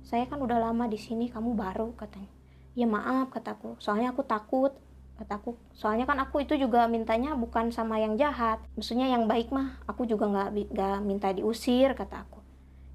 [0.02, 2.30] Saya kan udah lama di sini kamu baru katanya.
[2.78, 4.72] Ya maaf kataku soalnya aku takut
[5.18, 8.62] kataku soalnya kan aku itu juga mintanya bukan sama yang jahat.
[8.78, 12.38] Maksudnya yang baik mah aku juga nggak nggak minta diusir kata aku.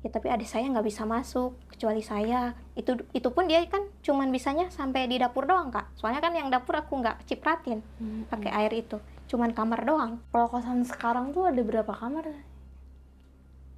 [0.05, 2.55] Ya tapi adik saya nggak bisa masuk kecuali saya.
[2.73, 5.91] Itu itu pun dia kan cuman bisanya sampai di dapur doang kak.
[5.99, 8.23] Soalnya kan yang dapur aku nggak cipratin Hmm.
[8.31, 8.97] pakai air itu.
[9.27, 10.23] Cuman kamar doang.
[10.31, 12.31] Kalau kosan sekarang tuh ada berapa kamar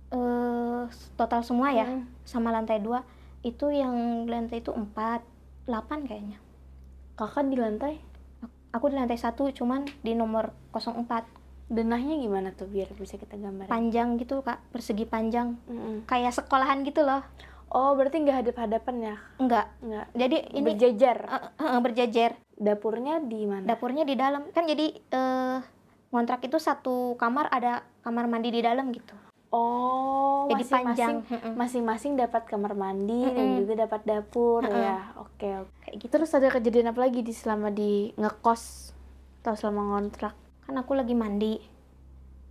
[0.09, 2.05] eh total semua ya Hmm.
[2.25, 3.05] sama lantai dua.
[3.39, 5.21] Itu yang lantai itu empat
[5.63, 6.37] delapan kayaknya.
[7.15, 8.01] Kakak di lantai?
[8.69, 11.25] Aku di lantai satu cuman di nomor 04
[11.69, 13.69] denahnya gimana tuh biar bisa kita gambarin?
[13.69, 15.57] Panjang gitu kak persegi panjang.
[15.69, 16.05] Mm-mm.
[16.05, 17.21] kayak sekolahan gitu loh.
[17.69, 19.15] Oh berarti nggak hadap-hadapan ya?
[19.37, 20.05] Enggak nggak.
[20.17, 23.65] Jadi ini berjajar eh, eh, eh, berjajar dapurnya di mana?
[23.69, 24.49] Dapurnya di dalam.
[24.49, 25.57] Kan jadi eh
[26.09, 29.13] ngontrak itu satu kamar ada kamar mandi di dalam gitu
[29.49, 31.53] oh jadi panjang masing-masing Mm-mm.
[31.57, 33.59] masing-masing dapat kamar mandi dan Mm-mm.
[33.61, 34.81] juga dapat dapur Mm-mm.
[34.81, 35.71] ya oke oke.
[35.85, 36.13] Kayak gitu.
[36.17, 38.93] Terus ada kejadian apa lagi di selama di ngekos
[39.41, 40.35] atau selama ngontrak?
[40.67, 41.61] Kan aku lagi mandi.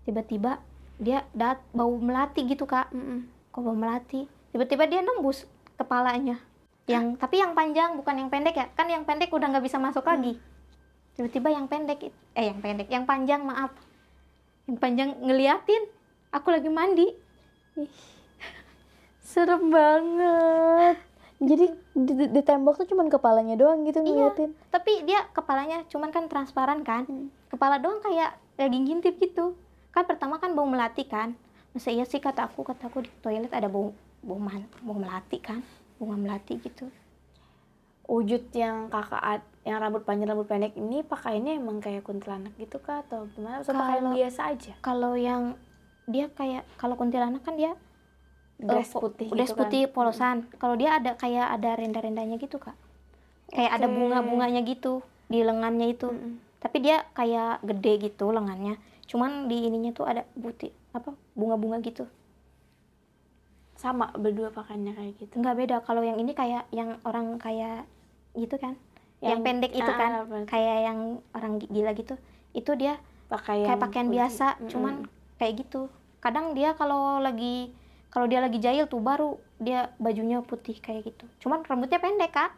[0.08, 0.62] Tiba-tiba
[0.98, 2.90] dia dat bau melati gitu kak.
[2.94, 3.28] Mm-mm.
[3.52, 4.24] kok bau melati?
[4.54, 5.44] Tiba-tiba dia nembus
[5.76, 6.40] kepalanya.
[6.88, 8.66] Yang tapi yang panjang bukan yang pendek ya.
[8.72, 10.40] Kan yang pendek udah nggak bisa masuk lagi.
[11.18, 12.88] Tiba-tiba yang pendek eh yang pendek.
[12.88, 13.74] Yang panjang maaf.
[14.64, 15.97] Yang panjang ngeliatin
[16.30, 17.06] aku lagi mandi.
[19.20, 20.96] Serem banget.
[21.38, 21.64] Jadi
[21.94, 24.50] di, di- di tembok tuh cuman kepalanya doang gitu ngeliatin?
[24.68, 27.06] tapi dia kepalanya cuman kan transparan kan.
[27.06, 27.30] Hmm.
[27.48, 29.54] kepala doang kayak lagi ngintip gitu.
[29.88, 31.38] Kan pertama kan bau melati kan.
[31.70, 35.38] Masa iya sih kata aku kata aku di toilet ada bau bau, man, bau melati
[35.38, 35.62] kan.
[35.96, 36.90] Bunga melati gitu.
[38.04, 42.80] Wujud yang kakak ad- yang rambut panjang rambut pendek ini pakainya emang kayak kuntilanak gitu
[42.80, 43.60] kah atau gimana?
[43.60, 44.72] Atau pakaian Kalau- biasa aja?
[44.80, 45.54] kalau yang
[46.08, 47.76] dia kayak kalau kuntilanak kan dia
[48.56, 49.68] dress po- putih dress gitu kan.
[49.68, 50.36] putih polosan.
[50.56, 52.74] Kalau dia ada kayak ada renda-rendanya gitu kak.
[53.48, 53.94] Kayak ada Oke.
[53.94, 56.08] bunga-bunganya gitu di lengannya itu.
[56.08, 56.48] Mm-mm.
[56.58, 58.74] tapi dia kayak gede gitu lengannya.
[59.06, 62.02] Cuman di ininya tuh ada putih apa bunga-bunga gitu.
[63.78, 65.38] Sama berdua pakainya kayak gitu?
[65.38, 65.76] Nggak beda.
[65.86, 67.86] Kalau yang ini kayak yang orang kayak
[68.34, 68.74] gitu kan?
[69.22, 70.98] Yang, pendek itu ah, kan apa- kayak yang
[71.30, 72.14] orang gi- gila gitu.
[72.50, 74.16] Itu dia pakaian kayak pakaian putih.
[74.18, 74.68] biasa Mm-mm.
[74.68, 74.94] cuman
[75.38, 75.86] kayak gitu.
[76.18, 77.70] Kadang dia kalau lagi
[78.08, 81.24] kalau dia lagi jahil tuh baru dia bajunya putih kayak gitu.
[81.38, 82.52] Cuman rambutnya pendek kak.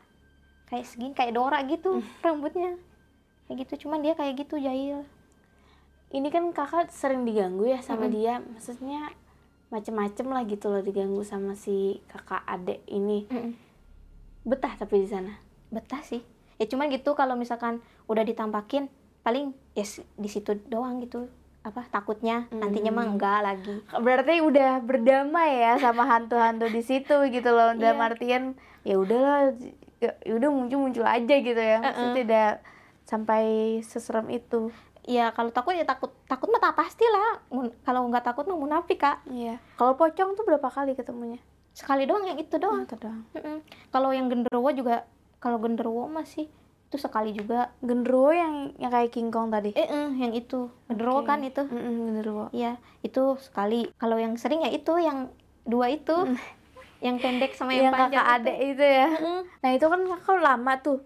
[0.66, 2.76] Kayak segini kayak Dora gitu rambutnya.
[3.44, 5.04] Kayak gitu cuman dia kayak gitu jahil.
[6.10, 8.34] Ini kan kakak sering diganggu ya sama dia.
[8.40, 9.14] Maksudnya
[9.68, 13.26] macem-macem lah gitu loh diganggu sama si kakak adek ini.
[14.42, 15.36] Betah tapi di sana?
[15.68, 16.22] Betah sih.
[16.56, 18.90] Ya cuman gitu kalau misalkan udah ditampakin
[19.20, 21.28] paling ya s- di situ doang gitu
[21.60, 23.14] apa takutnya nantinya mah Hmm.
[23.14, 23.76] enggak lagi.
[23.92, 28.06] Berarti udah berdamai ya sama hantu-hantu di situ gitu loh dalam Iya.
[28.06, 28.42] artian
[28.80, 29.52] ya udahlah
[29.98, 31.78] ya ya udah muncul-muncul aja gitu ya.
[31.78, 32.16] Maksudnya Uh-uh.
[32.16, 32.50] tidak
[33.04, 33.44] sampai
[33.82, 34.72] seserem itu.
[35.02, 37.40] Ya kalau takut ya takut takut mah tak pasti lah.
[37.82, 39.20] Kalau nggak takut mah munafik kak.
[39.26, 39.60] Iya.
[39.74, 41.40] Kalau pocong tuh berapa kali ketemunya?
[41.70, 42.84] Sekali doang yang itu doang.
[42.84, 43.20] Itu doang.
[43.90, 45.04] Kalau yang genderuwo juga,
[45.36, 46.48] kalau genderuwo masih
[46.90, 47.70] itu sekali juga.
[47.78, 51.30] genderuwo yang yang kayak King Kong tadi Eh, eh, yang itu genderuwo Oke.
[51.30, 51.62] kan itu.
[51.62, 53.86] Mm-mm, genderuwo Iya, itu sekali.
[53.94, 55.30] Kalau yang sering ya itu yang
[55.62, 56.26] dua itu,
[57.00, 59.40] yang pendek sama yang, yang panjang kakak adek itu ya Mm-mm.
[59.56, 60.98] nah itu kan kakak lama tuh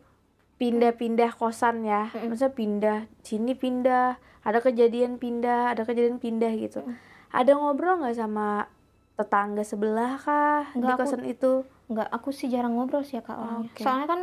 [0.57, 2.31] pindah-pindah kosan ya Mm-mm.
[2.31, 4.07] maksudnya pindah sini pindah
[4.41, 6.99] ada kejadian pindah ada kejadian pindah gitu Mm.
[7.31, 8.67] ada ngobrol nggak sama
[9.15, 11.53] tetangga sebelah kah di Nggak, aku- kosan itu
[11.85, 13.69] Enggak, aku sih jarang ngobrol sih ya kak orangnya.
[13.69, 13.83] Oke.
[13.85, 14.21] Soalnya kan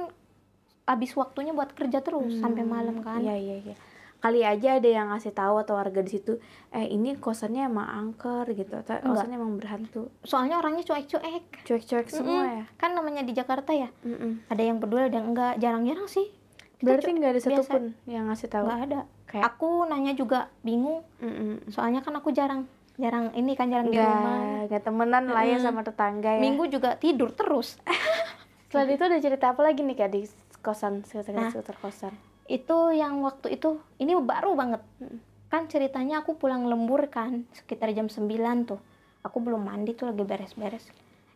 [0.83, 3.17] habis waktunya buat kerja terus sampai Hmm, malam kan.
[3.17, 3.75] iya iya iya
[4.17, 6.37] kali aja ada yang ngasih tahu atau warga di situ
[6.69, 9.09] eh ini kosannya emang angker gitu atau Enggak.
[9.17, 11.43] kosannya emang berhantu Soalnya orangnya cuek-cuek.
[11.63, 12.53] cuek-cuek semua Mm-mm.
[12.55, 13.89] ya Kan namanya di Jakarta ya.
[14.01, 14.45] Mm-mm.
[14.45, 15.57] Ada yang peduli, ada yang enggak.
[15.57, 16.29] Jarang-jarang sih.
[16.75, 17.49] Kita berarti nggak ada biasa.
[17.57, 18.99] satupun yang ngasih tahu Nggak ada.
[19.25, 21.01] kayak Aku nanya juga bingung.
[21.17, 21.65] Mm-mm.
[21.67, 24.21] Soalnya kan aku jarang jarang ini kan jarang di rumah.
[24.61, 25.65] nggak nggak temenan lah ya Mm-mm.
[25.65, 27.81] sama tetangga ya Minggu juga tidur terus.
[28.69, 30.29] Selain itu ada cerita apa lagi nih kak di
[30.61, 31.51] kosan sekitar Nah.
[31.51, 32.13] sekitar kosan?
[32.49, 34.81] itu yang waktu itu ini baru banget.
[34.99, 35.19] Mm.
[35.47, 38.23] kan ceritanya aku pulang lembur kan sekitar jam 9
[38.63, 38.79] tuh.
[39.19, 40.87] Aku belum mandi tuh lagi beres-beres.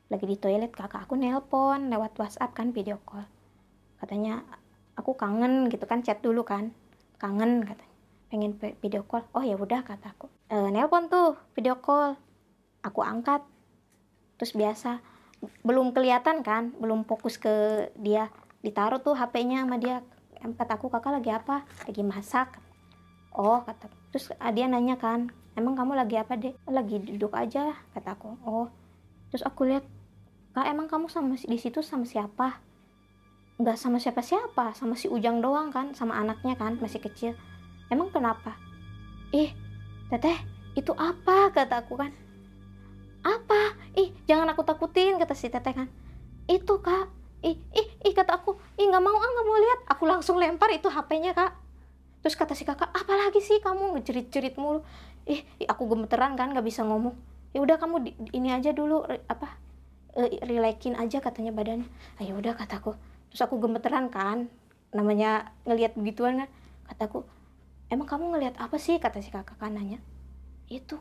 [0.07, 3.27] Lagi di toilet kakak aku nelpon lewat WhatsApp kan video call.
[3.99, 4.39] Katanya
[4.95, 6.71] aku kangen gitu kan chat dulu kan.
[7.19, 7.91] Kangen katanya.
[8.31, 9.27] Pengen pe- video call.
[9.35, 12.15] Oh ya udah kataku e, nelpon tuh video call.
[12.87, 13.43] Aku angkat.
[14.39, 15.03] Terus biasa
[15.59, 18.31] belum kelihatan kan belum fokus ke dia
[18.65, 20.01] ditaruh tuh HP-nya sama dia
[20.45, 21.65] Em, kataku kakak lagi apa?
[21.89, 22.61] Lagi masak?
[23.33, 25.27] Oh kata terus ah, dia nanya kan
[25.59, 28.71] emang kamu lagi apa deh "Oh, lagi duduk aja kataku oh.
[29.27, 29.83] Terus aku lihat
[30.55, 32.63] kak emang kamu sama di situ sama siapa?
[33.59, 37.35] Nggak sama siapa-siapa sama si Ujang doang kan sama anaknya kan masih kecil.
[37.91, 38.55] Emang kenapa?
[39.35, 39.51] Ih
[40.07, 40.39] teteh
[40.79, 41.51] itu apa?
[41.51, 42.15] kataku kan.
[43.25, 43.75] Apa?
[43.99, 45.91] Ih jangan aku takutin kata si teteh kan.
[46.47, 48.57] Itu kak ih ih ih kata aku.
[48.81, 49.79] Ih nggak mau ah nggak mau lihat.
[49.93, 51.53] Aku langsung lempar itu HP-nya kak.
[52.25, 54.81] Terus kata si kakak apalagi sih kamu ngejerit-jerit mulu?
[55.29, 57.13] Ih, ih, aku gemeteran kan nggak bisa ngomong.
[57.53, 59.61] Ya udah kamu di- ini aja dulu apa
[60.17, 61.85] eh, relaxin aja katanya badannya.
[62.17, 62.97] Ayo udah kataku
[63.29, 64.49] terus aku gemeteran kan
[64.89, 66.49] namanya ngelihat begituan kan.
[66.89, 67.29] Kataku
[67.93, 68.97] emang kamu ngelihat apa sih?
[68.97, 70.01] kata si kakak kan nanya.
[70.65, 70.97] Itu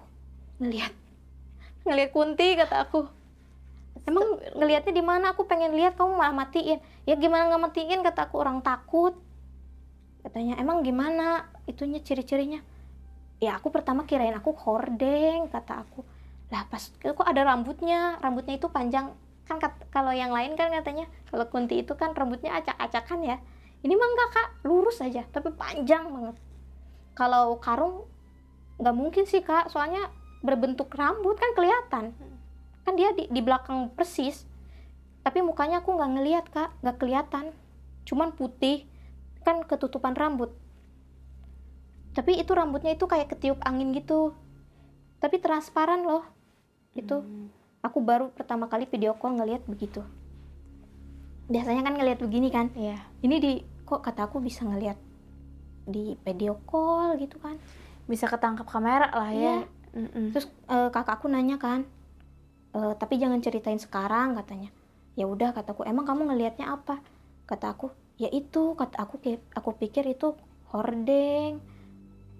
[0.60, 0.92] ngelihat
[1.88, 3.08] ngelihat kunti kata aku
[4.02, 5.32] emang ngelihatnya di mana?
[5.32, 6.82] Aku pengen lihat kamu malah matiin.
[7.06, 8.00] Ya gimana nggak matiin?
[8.02, 9.14] Kata aku orang takut.
[10.26, 11.46] Katanya emang gimana?
[11.70, 12.60] Itunya ciri-cirinya.
[13.38, 16.02] Ya aku pertama kirain aku hordeng kata aku.
[16.50, 18.18] Lah pas kok ada rambutnya.
[18.18, 19.14] Rambutnya itu panjang.
[19.44, 19.60] Kan
[19.92, 23.36] kalau yang lain kan katanya kalau kunti itu kan rambutnya acak-acakan ya.
[23.84, 24.48] Ini mah enggak kak.
[24.66, 26.36] Lurus aja tapi panjang banget.
[27.14, 28.08] Kalau karung
[28.80, 29.68] nggak mungkin sih kak.
[29.70, 30.08] Soalnya
[30.44, 32.33] berbentuk rambut kan kelihatan
[32.84, 34.44] kan dia di, di belakang persis
[35.20, 37.44] tapi mukanya aku nggak ngelihat kak nggak kelihatan
[38.04, 38.84] cuman putih
[39.40, 40.52] kan ketutupan rambut
[42.14, 44.36] tapi itu rambutnya itu kayak ketiup angin gitu
[45.18, 46.22] tapi transparan loh
[46.92, 47.48] itu Hmm.
[47.80, 50.04] aku baru pertama kali video call ngelihat begitu
[51.44, 53.00] biasanya kan ngelihat begini kan Iya.
[53.20, 53.52] ini di
[53.84, 54.96] kok kata aku bisa ngelihat
[55.84, 57.56] di video call gitu kan
[58.04, 59.40] Bisa ketangkap kamera lah ya.
[59.40, 59.56] Iya.
[59.96, 60.34] Mm-mm.
[60.36, 61.88] terus eh, kakakku nanya kan
[62.74, 64.70] "Eh, tapi jangan ceritain sekarang katanya.
[65.14, 65.86] Ya udah kataku.
[65.86, 66.98] Emang kamu ngelihatnya apa?
[67.46, 67.94] Kata aku.
[68.18, 69.22] Ya itu kata aku
[69.54, 70.34] aku pikir itu
[70.74, 71.62] hordeng.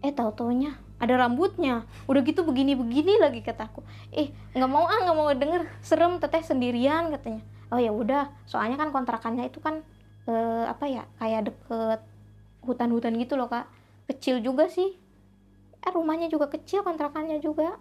[0.02, 1.86] Eh tahu taunya ada rambutnya.
[2.10, 5.62] Udah gitu begini begini lagi kataku eh nggak mau ah nggak mau denger.
[5.86, 7.42] Serem teteh sendirian katanya.
[7.70, 8.30] Oh ya udah.
[8.50, 9.86] Soalnya kan kontrakannya itu kan
[10.26, 12.00] eh, apa ya kayak deket
[12.66, 13.70] hutan-hutan gitu loh kak.
[14.10, 14.98] Kecil juga sih.
[15.84, 17.78] Eh rumahnya juga kecil kontrakannya juga.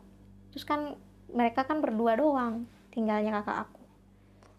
[0.54, 0.94] Terus kan
[1.34, 3.84] mereka kan berdua doang tinggalnya kakak aku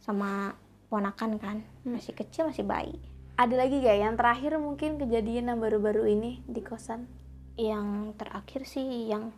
[0.03, 0.59] sama
[0.93, 1.57] ponakan kan.
[1.87, 1.97] Hmm.
[1.97, 2.99] masih kecil masih bayi.
[3.35, 7.11] Ada lagi gak yang terakhir mungkin kejadian yang baru-baru ini di kosan?
[7.55, 9.31] yang terakhir sih yang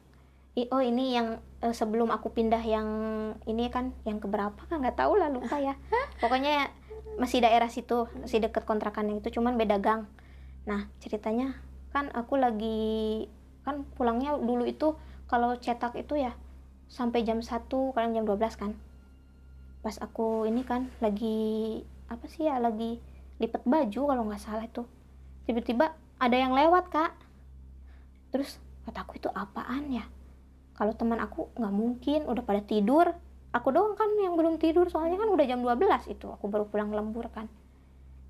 [0.72, 2.88] oh ini yang eh, sebelum aku pindah yang
[3.44, 5.76] ini kan yang keberapa kan nggak tahu lah lupa ya.
[6.22, 6.72] Pokoknya
[7.20, 10.08] masih daerah situ masih deket kontrakan itu cuman beda gang.
[10.64, 11.60] Nah ceritanya
[11.92, 13.28] kan aku lagi
[13.68, 14.96] kan pulangnya dulu itu
[15.28, 16.32] kalau cetak itu ya
[16.86, 18.72] sampai jam 1 kadang jam 12 kan.
[19.82, 22.98] Pas aku ini kan lagi apa sih ya lagi
[23.42, 24.86] lipet baju kalau nggak salah itu.
[25.46, 27.12] Tiba-tiba ada yang lewat kak.
[28.34, 30.04] Terus kataku itu apaan ya?
[30.76, 33.14] Kalau teman aku nggak mungkin udah pada tidur.
[33.54, 36.92] Aku doang kan yang belum tidur soalnya kan udah jam 12 itu aku baru pulang
[36.92, 37.48] lembur kan.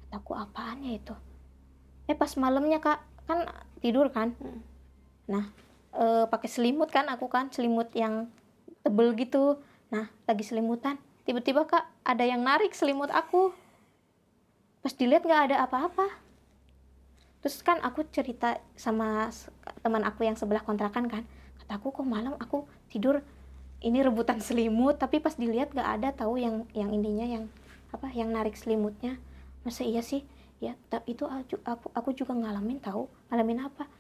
[0.07, 1.15] Kataku apaan ya itu?
[2.07, 3.43] Eh pas malamnya kak kan
[3.83, 4.35] tidur kan?
[4.39, 4.63] Hmm.
[5.27, 5.51] nah
[5.91, 8.31] eh, pakai selimut kan aku kan selimut yang
[8.87, 9.59] tebel gitu.
[9.91, 10.95] Nah lagi selimutan.
[11.27, 13.51] Tiba-tiba kak ada yang narik selimut aku.
[14.87, 16.07] Pas dilihat nggak ada apa-apa.
[17.43, 19.27] Terus kan aku cerita sama
[19.83, 21.27] teman aku yang sebelah kontrakan kan.
[21.67, 23.27] Kataku kok malam aku tidur
[23.83, 27.45] ini rebutan selimut tapi pas dilihat nggak ada tahu yang yang ininya yang
[27.91, 29.19] apa yang narik selimutnya.
[29.67, 30.23] Masa iya sih?
[30.63, 33.11] Ya itu aku, aku juga ngalamin tahu.
[33.29, 33.91] Ngalamin apa?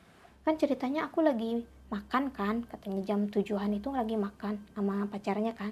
[0.47, 2.67] Kan ceritanya aku lagi makan kan?
[2.67, 5.71] Katanya jam tujuan itu lagi makan sama pacarnya kan.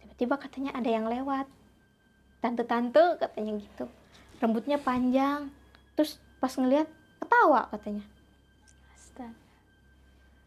[0.00, 1.46] Tiba-tiba katanya ada yang lewat.
[2.42, 3.86] Tante-tante katanya gitu.
[4.40, 5.52] Rambutnya panjang.
[5.94, 6.88] Terus pas ngeliat
[7.22, 8.04] ketawa katanya.
[8.92, 9.30] Astaga.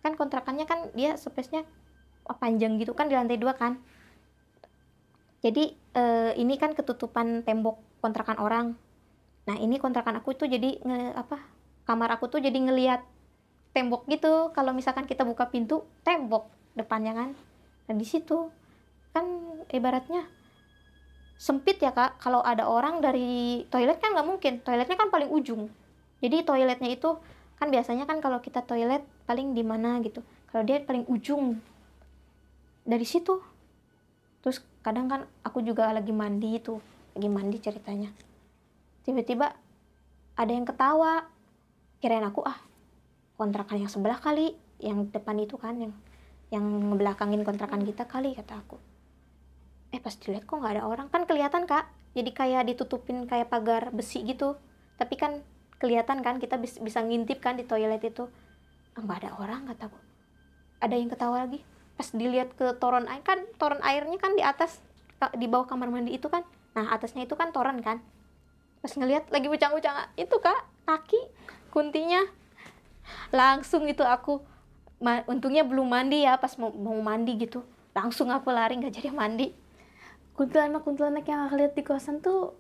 [0.06, 1.66] kan kontrakannya kan dia space-nya
[2.38, 3.82] panjang gitu kan di lantai dua kan.
[5.46, 8.68] Jadi eh, ini kan ketutupan tembok kontrakan orang.
[9.46, 11.38] Nah ini kontrakan aku tuh jadi nge, apa
[11.86, 13.06] kamar aku tuh jadi ngelihat
[13.76, 14.56] tembok gitu.
[14.56, 16.48] Kalau misalkan kita buka pintu tembok
[16.80, 17.30] depannya kan.
[17.92, 18.48] Nah di situ
[19.12, 19.28] kan
[19.68, 20.24] ibaratnya
[21.36, 22.24] sempit ya kak.
[22.24, 24.54] Kalau ada orang dari toilet kan nggak mungkin.
[24.64, 25.68] Toiletnya kan paling ujung.
[26.24, 27.20] Jadi toiletnya itu
[27.60, 30.24] kan biasanya kan kalau kita toilet paling di mana gitu.
[30.48, 31.60] Kalau dia paling ujung
[32.88, 33.44] dari situ.
[34.40, 36.80] Terus kadang kan aku juga lagi mandi tuh
[37.12, 38.08] lagi mandi ceritanya.
[39.04, 39.52] Tiba-tiba
[40.40, 41.28] ada yang ketawa
[42.00, 42.75] kirain aku ah
[43.36, 45.94] kontrakan yang sebelah kali yang depan itu kan yang
[46.54, 48.78] yang ngebelakangin kontrakan kita kali kata aku.
[49.92, 51.08] Eh pas dilihat kok nggak ada orang?
[51.12, 51.88] Kan kelihatan kak.
[52.16, 54.56] Jadi kayak ditutupin kayak pagar besi gitu.
[54.96, 55.44] Tapi kan
[55.82, 58.28] kelihatan kan kita bis- bisa ngintip kan di toilet itu.
[58.96, 60.00] Ah, nggak ada orang kataku
[60.86, 61.66] ada yang ketawa lagi.
[61.96, 64.84] Pas dilihat ke toron air kan toron airnya kan di atas
[65.34, 66.44] di bawah kamar mandi itu kan.
[66.76, 68.04] Nah atasnya itu kan toron kan.
[68.84, 71.22] Pas ngelihat lagi ucang-ucang itu kak kaki
[71.74, 72.22] kuntinya
[73.30, 74.42] langsung itu aku
[75.28, 77.62] untungnya belum mandi ya pas mau, mau mandi gitu.
[77.92, 79.52] Langsung aku lari nggak jadi mandi.
[80.36, 82.52] Kuntilanak-kuntilanak yang aku lihat di kosan tuh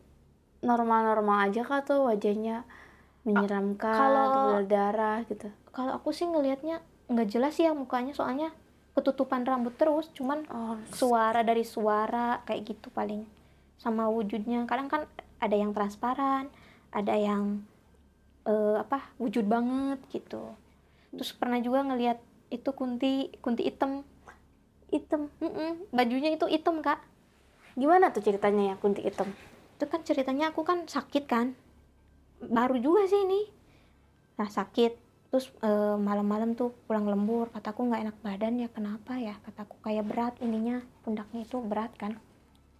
[0.64, 2.64] normal-normal aja kak tuh wajahnya
[3.26, 5.50] menyeramkan, kalau- berdarah gitu.
[5.70, 6.80] kalau aku sih ngelihatnya
[7.10, 8.54] nggak jelas ya mukanya soalnya
[8.96, 13.28] ketutupan rambut terus cuman Oh, suara dari suara kayak gitu paling
[13.76, 14.64] sama wujudnya.
[14.66, 15.02] Kadang kan
[15.38, 16.48] ada yang transparan
[16.90, 17.66] ada yang
[18.46, 20.54] eh, apa wujud banget gitu.
[21.12, 24.06] Terus pernah juga ngelihat itu kunti kunti hitam.
[24.94, 25.28] Hitam.
[25.42, 27.02] Mm-mm, bajunya itu hitam kak.
[27.76, 29.28] Gimana tuh ceritanya ya kunti hitam?
[29.76, 31.52] itu kan ceritanya aku kan sakit kan.
[32.40, 33.52] Baru juga sih ini.
[34.40, 35.04] Nah sakit.
[35.36, 39.36] Terus eh, malam-malam tuh pulang lembur kataku nggak enak badan ya kenapa ya?
[39.44, 42.16] Kataku kayak berat ininya pundaknya itu berat kan.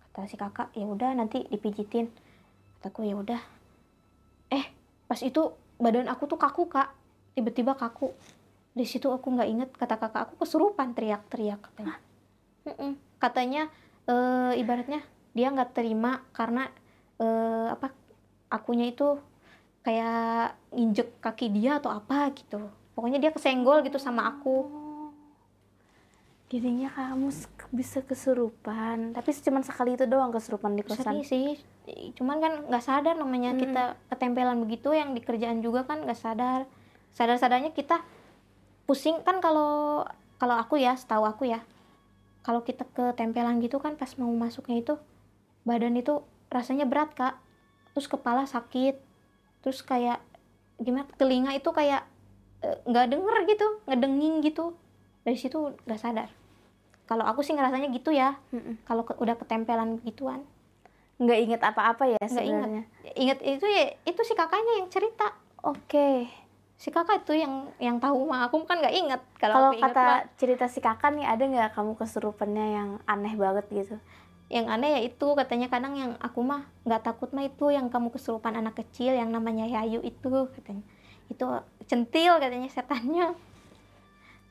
[0.08, 2.08] Kata si kakak ya udah nanti dipijitin.
[2.80, 3.42] Kataku ya udah.
[4.56, 4.66] Eh
[5.06, 6.92] pas itu badan aku tuh kaku kak.
[7.36, 8.16] Tiba-tiba kaku.
[8.76, 11.98] Di situ aku nggak inget kata kakak aku kesurupan teriak-teriak katanya.
[12.66, 12.98] Mm-mm.
[13.22, 13.70] katanya
[14.10, 15.06] eh, ibaratnya
[15.38, 16.66] dia nggak terima karena
[17.22, 17.94] eh, apa
[18.50, 19.22] akunya itu
[19.86, 22.58] kayak injek kaki dia atau apa gitu.
[22.98, 24.66] Pokoknya dia kesenggol gitu sama aku.
[26.50, 27.30] Jadinya kamu
[27.74, 31.22] bisa kesurupan, tapi cuma sekali itu doang kesurupan di kosan.
[31.26, 31.58] sih
[32.18, 33.62] cuman kan nggak sadar namanya Mm-mm.
[33.62, 36.66] kita ketempelan begitu yang di kerjaan juga kan nggak sadar.
[37.14, 38.02] Sadar sadarnya kita
[38.86, 40.02] pusing kan kalau
[40.38, 41.62] kalau aku ya setahu aku ya.
[42.42, 44.94] Kalau kita ketempelan gitu kan pas mau masuknya itu
[45.62, 47.38] badan itu rasanya berat kak.
[47.94, 48.98] Terus kepala sakit.
[49.62, 50.22] Terus kayak
[50.78, 52.02] gimana telinga itu kayak
[52.62, 54.74] eh, nggak denger gitu ngedenging gitu.
[55.22, 56.30] Dari situ nggak sadar.
[57.06, 58.42] Kalau aku sih ngerasanya gitu ya.
[58.86, 60.42] Kalau ke- udah ketempelan gituan
[61.16, 62.84] nggak inget apa-apa ya sebenarnya.
[63.16, 65.32] Ingat itu ya itu si kakaknya yang cerita.
[65.64, 66.28] Oke.
[66.76, 70.20] Si kakak itu yang yang tahu mah aku kan nggak inget kalau inget kata mah.
[70.36, 73.96] cerita si kakak nih ada nggak kamu kesurupannya yang aneh banget gitu?
[74.52, 78.12] Yang aneh ya itu katanya kadang yang aku mah nggak takut mah itu yang kamu
[78.12, 80.84] kesurupan anak kecil yang namanya Yayu itu katanya.
[81.32, 81.48] Itu
[81.88, 83.32] centil katanya setannya.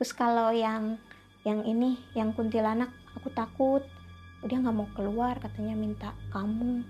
[0.01, 0.97] Terus kalau yang
[1.45, 3.85] yang ini yang kuntilanak aku takut
[4.43, 6.83] dia nggak mau keluar katanya minta kamu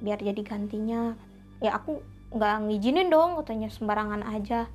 [0.00, 1.14] biar jadi gantinya.
[1.60, 2.00] Ya aku
[2.32, 4.66] nggak ngizinin dong katanya sembarangan aja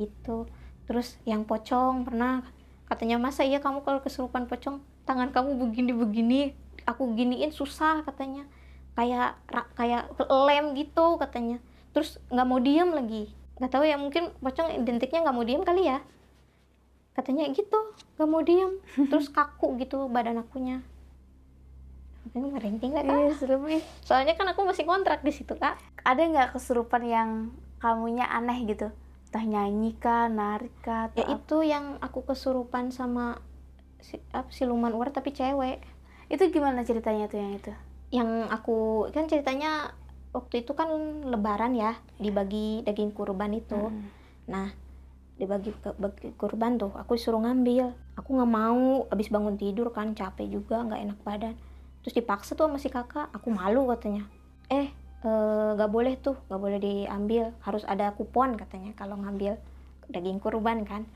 [0.00, 0.48] gitu.
[0.88, 2.42] Terus yang pocong pernah
[2.90, 6.40] katanya masa iya kamu kalau kesurupan pocong tangan kamu begini begini
[6.88, 8.48] aku giniin susah katanya.
[8.98, 9.38] Kayak
[9.78, 11.62] kayak lem gitu katanya.
[11.94, 13.30] Terus nggak mau diem lagi.
[13.60, 16.00] Nggak tahu ya mungkin pocong identiknya nggak mau diem kali ya.
[17.16, 17.78] Katanya gitu
[18.16, 18.80] nggak mau diem.
[19.12, 20.80] Terus kaku gitu badan akunya
[22.26, 23.04] makanya merinding kak.
[23.08, 25.80] Iya serem ih soalnya kan aku masih kontrak di situ kak.
[26.04, 27.30] Ada nggak kesurupan yang
[27.80, 28.92] kamunya aneh gitu?
[29.30, 31.38] Entah nyanyi kah nari kah ya apa?
[31.38, 33.40] itu yang aku kesurupan sama
[34.02, 35.80] si, apa, siluman ular tapi cewek.
[36.28, 37.72] Itu gimana ceritanya tuh yang itu?
[38.10, 38.78] Yang aku
[39.10, 39.96] kan ceritanya
[40.30, 40.90] waktu itu kan
[41.26, 43.90] lebaran ya dibagi daging kurban itu.
[43.90, 44.18] Mm.
[44.50, 44.66] nah
[45.38, 47.96] dibagi ke bagi kurban tuh aku disuruh ngambil.
[48.20, 51.56] Aku nggak mau abis bangun tidur kan capek juga nggak enak badan
[52.02, 53.28] terus dipaksa tuh sama si kakak.
[53.36, 54.24] Aku malu katanya.
[54.72, 54.88] Eh
[55.24, 57.52] eh, nggak boleh tuh nggak boleh diambil.
[57.64, 59.56] Harus ada kupon katanya kalau ngambil
[60.10, 61.06] daging kurban kan.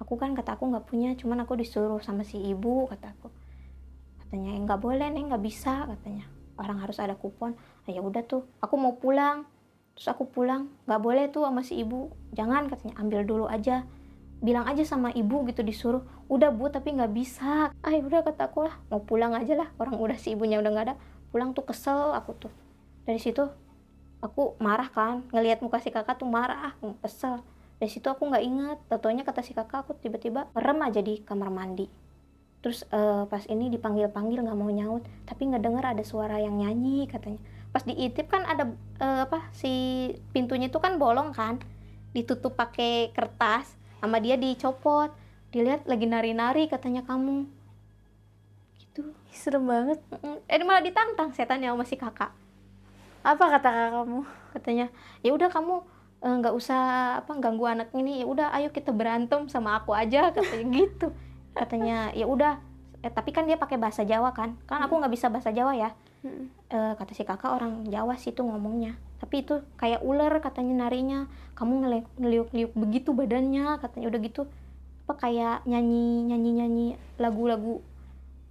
[0.00, 3.28] Aku kan kata aku nggak punya cuman aku disuruh sama si ibu kata aku.
[4.24, 6.24] Katanya "Eh, nggak boleh nih nggak bisa katanya.
[6.56, 7.56] Orang harus ada kupon.
[7.84, 9.44] Ah, ya udah tuh aku mau pulang.
[9.96, 12.08] Terus aku pulang nggak boleh tuh sama si ibu.
[12.32, 13.84] Jangan katanya ambil dulu aja
[14.40, 16.00] bilang aja sama ibu gitu disuruh
[16.32, 17.70] udah bu tapi nggak bisa.
[17.84, 20.70] Ah ya udah kata aku lah mau pulang aja lah orang udah si ibunya udah
[20.72, 20.96] nggak ada.
[21.30, 22.52] Pulang tuh kesel aku tuh.
[23.04, 23.44] Dari situ
[24.24, 27.44] aku marah kan ngelihat muka si kakak tuh marah aku kesel.
[27.80, 31.52] Dari situ aku nggak ingat tatonya kata si kakak aku tiba-tiba merem aja di kamar
[31.52, 31.88] mandi.
[32.64, 36.56] Terus eh, pas ini dipanggil panggil nggak mau nyaut tapi nggak dengar ada suara yang
[36.56, 37.40] nyanyi katanya.
[37.70, 39.72] Pas diitip kan ada eh, apa si
[40.32, 41.60] pintunya itu kan bolong kan
[42.10, 45.12] ditutup pakai kertas sama dia dicopot.
[45.50, 47.46] Dilihat lagi nari-nari katanya kamu.
[48.80, 49.12] Gitu.
[49.30, 50.00] Serem banget.
[50.48, 52.32] Eh malah ditantang setannya sama si kakak.
[53.22, 54.20] Apa kata kakak kamu?
[54.56, 54.86] Katanya
[55.20, 55.74] ya udah kamu
[56.24, 56.82] eh, nggak usah
[57.22, 58.24] apa ganggu anak ini.
[58.24, 61.12] Ya udah ayo kita berantem sama aku aja katanya gitu.
[61.54, 62.58] Katanya ya udah.
[63.00, 64.56] Eh, tapi kan dia pakai bahasa Jawa kan?
[64.64, 68.44] Kan aku nggak bisa bahasa Jawa ya Eh, kata si kakak orang Jawa sih tuh
[68.44, 68.96] ngomongnya.
[69.20, 71.24] Tapi itu kayak ular katanya narinya.
[71.56, 71.88] Kamu
[72.20, 74.42] ngeliuk-liuk begitu badannya katanya udah gitu.
[75.08, 77.80] Apa kayak nyanyi nyanyi nyanyi lagu-lagu.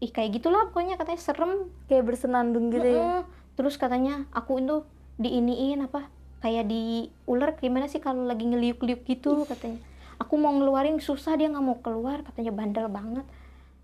[0.01, 1.69] Ih kayak gitulah pokoknya katanya serem.
[1.85, 3.23] Kayak bersenandung gitu ya?
[3.53, 4.77] Terus katanya aku itu
[5.19, 6.07] diiniin apa
[6.39, 9.77] kayak di ular gimana sih kalau lagi ngeliuk-liuk gitu katanya.
[10.19, 13.25] Aku mau ngeluarin susah dia nggak mau keluar katanya bandel banget.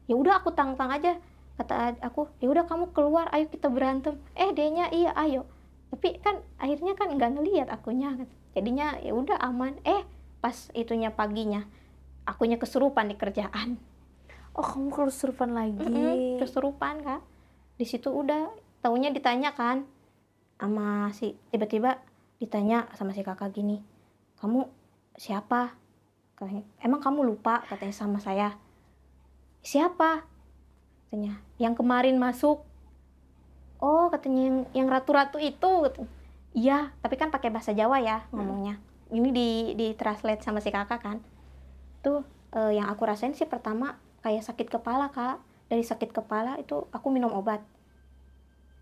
[0.10, 1.22] Ya udah aku tang-tang aja
[1.56, 4.20] kata aku ya udah kamu keluar ayo kita berantem.
[4.36, 5.48] Eh dianya iya ayo.
[5.92, 8.16] Tapi kan akhirnya kan nggak ngelihat akunya.
[8.52, 9.80] Jadinya ya udah aman.
[9.88, 10.04] Eh
[10.44, 11.66] pas itunya paginya
[12.28, 13.80] akunya kesurupan di kerjaan.
[14.56, 15.84] Oh kamu kesurupan lagi?
[15.84, 17.22] Mm-mm, kesurupan kak.
[17.76, 19.84] Di situ udah taunya ditanya kan
[20.56, 22.00] sama si tiba-tiba
[22.40, 23.84] ditanya sama si kakak gini
[24.40, 24.68] kamu
[25.16, 25.74] siapa?
[26.84, 27.64] Emang kamu lupa?
[27.66, 28.60] Katanya sama saya.
[29.64, 30.28] Siapa
[31.16, 31.40] katanya.
[31.62, 32.66] Yang kemarin masuk.
[33.80, 35.94] Oh katanya yang yang ratu-ratu itu.
[36.52, 38.84] Iya tapi kan pakai bahasa Jawa ya ngomongnya.
[39.14, 41.18] Ini di di translate sama si kakak kan.
[42.04, 43.96] Tuh eh, yang aku rasain sih pertama
[44.26, 45.40] kayak sakit kepala kak.
[45.72, 47.64] Dari sakit kepala itu aku minum obat.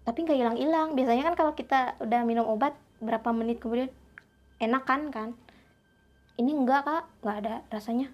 [0.03, 0.97] Tapi nggak hilang-hilang.
[0.97, 3.93] Biasanya kan kalau kita udah minum obat berapa menit kemudian
[4.57, 5.29] enak kan kan?
[6.39, 7.03] Ini enggak kak.
[7.21, 8.07] Nggak ada rasanya.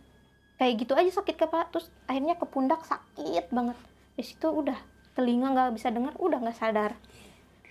[0.59, 1.71] Kayak gitu aja sakit kepala.
[1.71, 3.79] Terus akhirnya ke pundak sakit banget
[4.19, 4.75] di situ udah
[5.15, 6.91] telinga nggak bisa dengar udah nggak sadar.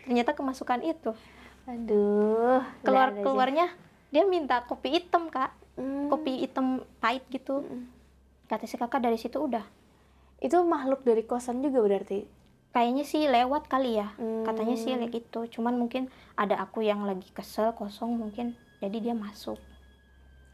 [0.09, 1.13] Ternyata kemasukan itu.
[1.69, 3.69] Aduh keluar keluarnya
[4.09, 5.53] dia minta kopi hitam kak.
[5.79, 6.11] Hmm.
[6.11, 7.63] kopi hitam pahit gitu.
[8.49, 9.63] Kata si kakak dari situ udah.
[10.41, 12.25] Itu makhluk dari kosan juga berarti?
[12.73, 14.17] Kayaknya sih lewat kali ya.
[14.17, 14.49] Hmm.
[14.49, 15.61] katanya sih kayak gitu.
[15.61, 18.57] Cuman mungkin ada aku yang lagi kesel kosong mungkin.
[18.81, 19.61] Jadi dia masuk.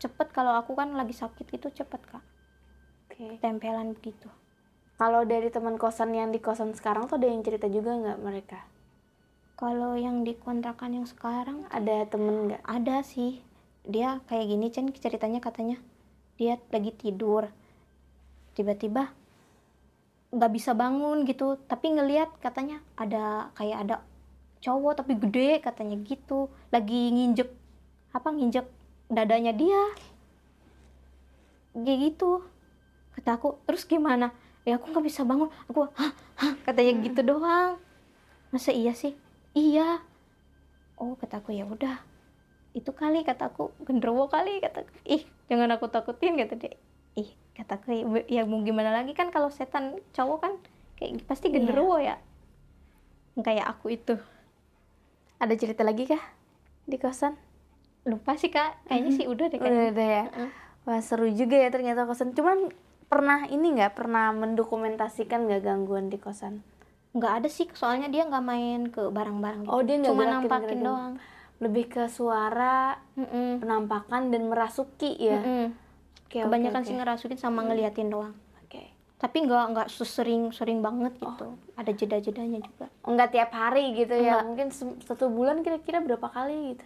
[0.03, 2.24] Cepet kalau aku kan lagi sakit gitu cepet kak.
[3.09, 3.38] Oke.
[3.40, 4.28] Tempelan begitu
[5.05, 8.64] kalau dari teman kosan yang di kosan sekarang tuh ada yang cerita juga nggak mereka?
[9.52, 12.64] Kalau yang di kontrakan yang sekarang ada temen nggak?
[12.64, 13.44] ada sih.
[13.84, 15.76] Dia kayak gini Chen ceritanya katanya.
[16.40, 17.52] Dia lagi tidur.
[18.57, 19.12] Tiba-tiba
[20.32, 21.61] nggak bisa bangun gitu.
[21.68, 23.96] Tapi ngelihat katanya ada kayak ada
[24.64, 26.48] cowok tapi gede katanya gitu.
[26.72, 27.52] Lagi nginjek
[28.16, 28.64] apa nginjek
[29.12, 29.84] dadanya dia.
[31.76, 32.40] Kayak gitu.
[33.12, 34.32] Kata aku terus gimana
[34.65, 35.49] ya aku nggak bisa bangun.
[35.69, 36.12] Aku hah?
[36.35, 36.53] Hah?
[36.62, 37.77] Katanya gitu doang.
[38.49, 39.12] Masa iya sih?
[39.53, 40.01] Iya.
[40.97, 42.01] Oh kataku ya udah.
[42.73, 46.75] Itu kali kataku genderuwo kali kataku ih jangan aku takutin kata dia.
[47.15, 47.93] Ih kataku
[48.27, 50.53] ya mau gimana lagi kan kalau setan cowok kan
[50.97, 51.55] kayak pasti Iya.
[51.61, 52.17] genderuwo ya.
[53.37, 54.15] Kayak aku itu.
[55.39, 56.23] Ada cerita lagi kah
[56.85, 57.35] di kosan?
[58.05, 58.87] Lupa sih kak.
[58.87, 59.91] Kayaknya sih udah deh udah kayaknya.
[59.91, 60.25] ada ya.
[60.31, 60.51] Heeh.
[60.85, 62.31] wah seru juga ya ternyata kosan.
[62.33, 62.71] Cuman
[63.15, 63.95] pernah ini nggak?
[63.95, 66.67] Pernah mendokumentasikan nggak gangguan di kosan?
[67.15, 69.71] Nggak ada sih soalnya dia nggak main ke barang-barang gitu.
[69.71, 71.15] Oh, dia nggak cuma nampakin doang.
[71.62, 73.62] Lebih ke suara Mm-mm.
[73.62, 75.39] penampakan dan merasuki ya?
[75.39, 75.71] Mm-mm.
[76.27, 76.89] Oke, oke, kebanyakan oke.
[76.91, 78.35] sih ngerasukin sama ngeliatin doang.
[78.67, 78.91] Oke.
[79.23, 81.55] Tapi nggak nggak sering sering banget gitu.
[81.79, 82.91] Ada jeda-jedanya juga.
[83.07, 84.43] Nggak tiap hari gitu ya?
[84.43, 84.75] Mungkin
[85.07, 86.85] satu bulan kira-kira berapa kali gitu?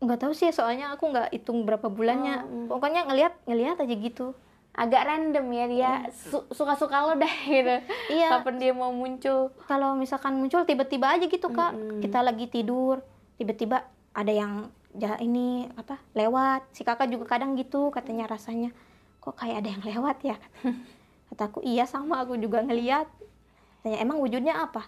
[0.00, 2.48] Nggak tahu sih soalnya aku nggak hitung berapa bulannya.
[2.48, 2.66] Oh, mm.
[2.72, 4.32] pokoknya ngelihat ngelihat aja gitu
[4.72, 7.76] agak random ya dia su- suka-suka lo deh gitu.
[8.08, 8.38] Iya.
[8.38, 9.50] Kapan dia mau muncul.
[9.64, 11.74] Kalau misalkan muncul tiba-tiba aja gitu kak.
[11.74, 11.98] Mm-mm.
[11.98, 13.02] kita lagi tidur
[13.34, 16.70] tiba-tiba ada yang ja- ini apa lewat.
[16.70, 18.70] Si kakak juga kadang gitu katanya rasanya
[19.18, 20.36] kok kayak ada yang lewat ya?
[21.28, 23.04] Kataku iya sama aku juga ngeliat.
[23.82, 24.86] Tanya emang wujudnya apa?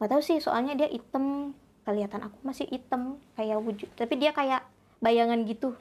[0.00, 1.52] Nggak tahu sih soalnya dia hitam.
[1.84, 3.88] Kelihatan aku masih hitam kayak wujud.
[3.92, 4.60] Tapi dia kayak
[5.00, 5.72] bayangan gitu.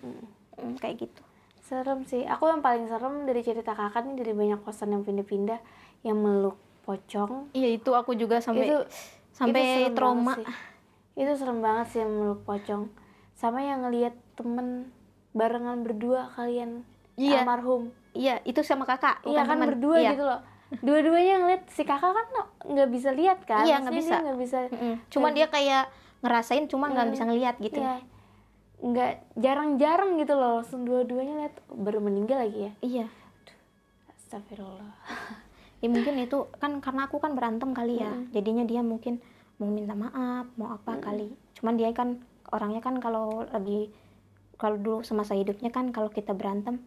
[0.56, 1.22] Mm, kayak gitu
[1.68, 5.60] serem sih aku yang paling serem dari cerita kakak nih dari banyak kosan yang pindah-pindah
[6.02, 8.78] yang meluk pocong iya itu aku juga sampai itu
[9.32, 10.34] sampai itu serem trauma
[11.14, 12.88] itu serem banget sih yang meluk pocong
[13.34, 14.90] sama yang ngelihat temen
[15.32, 17.42] barengan berdua kalian Iya.
[17.42, 19.68] almarhum iya itu sama kakak iya kan teman.
[19.68, 20.12] berdua Iya.
[20.14, 20.40] gitu loh
[20.80, 22.26] dua-duanya ngeliat si kakak kan
[22.64, 24.16] nggak bisa lihat kan Iya, nggak bisa.
[24.20, 24.96] nggak bisa Mm-mm.
[25.08, 25.90] cuma dia kayak
[26.20, 27.14] ngerasain cuma nggak Hmm.
[27.14, 28.00] bisa ngelihat gitu Iya.
[28.78, 32.74] Nggak jarang-jarang gitu loh langsung dua-duanya lihat baru meninggal lagi ya?
[32.82, 33.06] Iya.
[34.14, 34.94] Astagfirullah.
[35.78, 38.10] Ya mungkin itu kan karena aku kan berantem kali ya.
[38.34, 39.22] Jadinya dia mungkin
[39.62, 41.30] mau minta maaf mau apa kali.
[41.54, 42.18] Cuman dia kan
[42.50, 43.94] orangnya kan kalau lagi
[44.58, 46.82] kalau dulu semasa hidupnya kan kalau kita berantem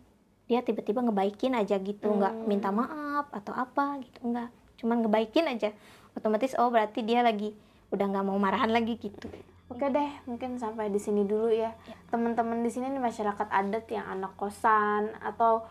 [0.50, 2.10] dia tiba-tiba ngebaikin aja gitu.
[2.10, 2.46] Nggak Hmm.
[2.50, 4.50] minta maaf atau apa gitu enggak
[4.82, 5.70] cuman ngebaikin aja.
[6.18, 7.54] Otomatis oh berarti dia lagi
[7.94, 9.30] udah nggak mau marahan lagi gitu
[9.70, 11.70] Oke deh, mungkin sampai di sini dulu ya.
[12.10, 15.62] Teman-teman di sini nih masyarakat adat yang anak kosan atau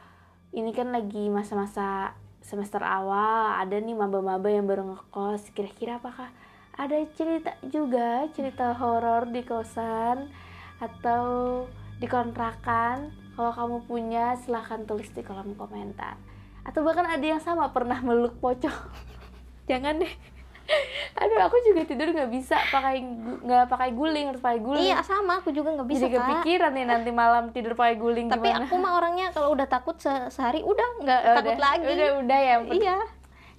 [0.56, 5.52] ini kan lagi masa-masa semester awal, ada nih maba-maba yang baru ngekos.
[5.52, 6.32] Kira-kira apakah
[6.80, 10.32] ada cerita juga, cerita horor di kosan
[10.80, 11.68] atau
[12.00, 13.12] di kontrakan?
[13.36, 16.16] Kalau kamu punya, silahkan tulis di kolom komentar.
[16.64, 18.80] Atau bahkan ada yang sama pernah meluk pocong.
[19.70, 20.39] Jangan deh.
[21.20, 23.02] Aduh, aku juga tidur nggak bisa pakai
[23.40, 24.84] nggak pakai guling harus pakai guling.
[24.84, 28.48] iya sama aku juga nggak bisa Jadi kepikiran nih nanti malam tidur pakai guling tapi
[28.48, 28.64] gimana?
[28.64, 32.10] aku mah orangnya kalau udah takut se- sehari udah nggak Oh, takut udah, lagi Udah
[32.20, 32.56] udah ya.
[32.70, 32.98] iya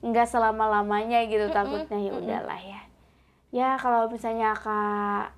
[0.00, 2.80] Nggak selama lamanya gitu Mm-mm, takutnya ya udahlah ya.
[3.50, 5.36] Ya kalau misalnya kak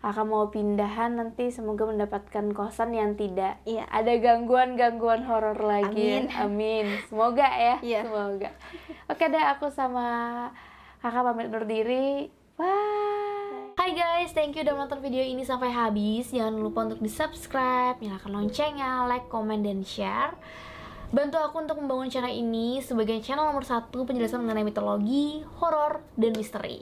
[0.00, 6.18] kakak mau pindahan nanti semoga mendapatkan kosan yang tidak iya ada gangguan-gangguan horor lagi.
[6.18, 6.26] Amin.
[6.34, 6.86] Amin.
[7.06, 7.76] Semoga ya.
[7.78, 8.00] Iya.
[8.02, 8.50] Semoga.
[9.06, 10.50] Oke deh aku sama
[11.02, 12.30] kakak pamit undur diri.
[12.54, 13.74] Bye.
[13.74, 16.30] Hai guys, thank you udah menonton video ini sampai habis.
[16.30, 20.38] Jangan lupa untuk di subscribe, nyalakan loncengnya, like, komen, dan share.
[21.10, 26.38] Bantu aku untuk membangun channel ini sebagai channel nomor satu penjelasan mengenai mitologi, horor, dan
[26.38, 26.70] misteri.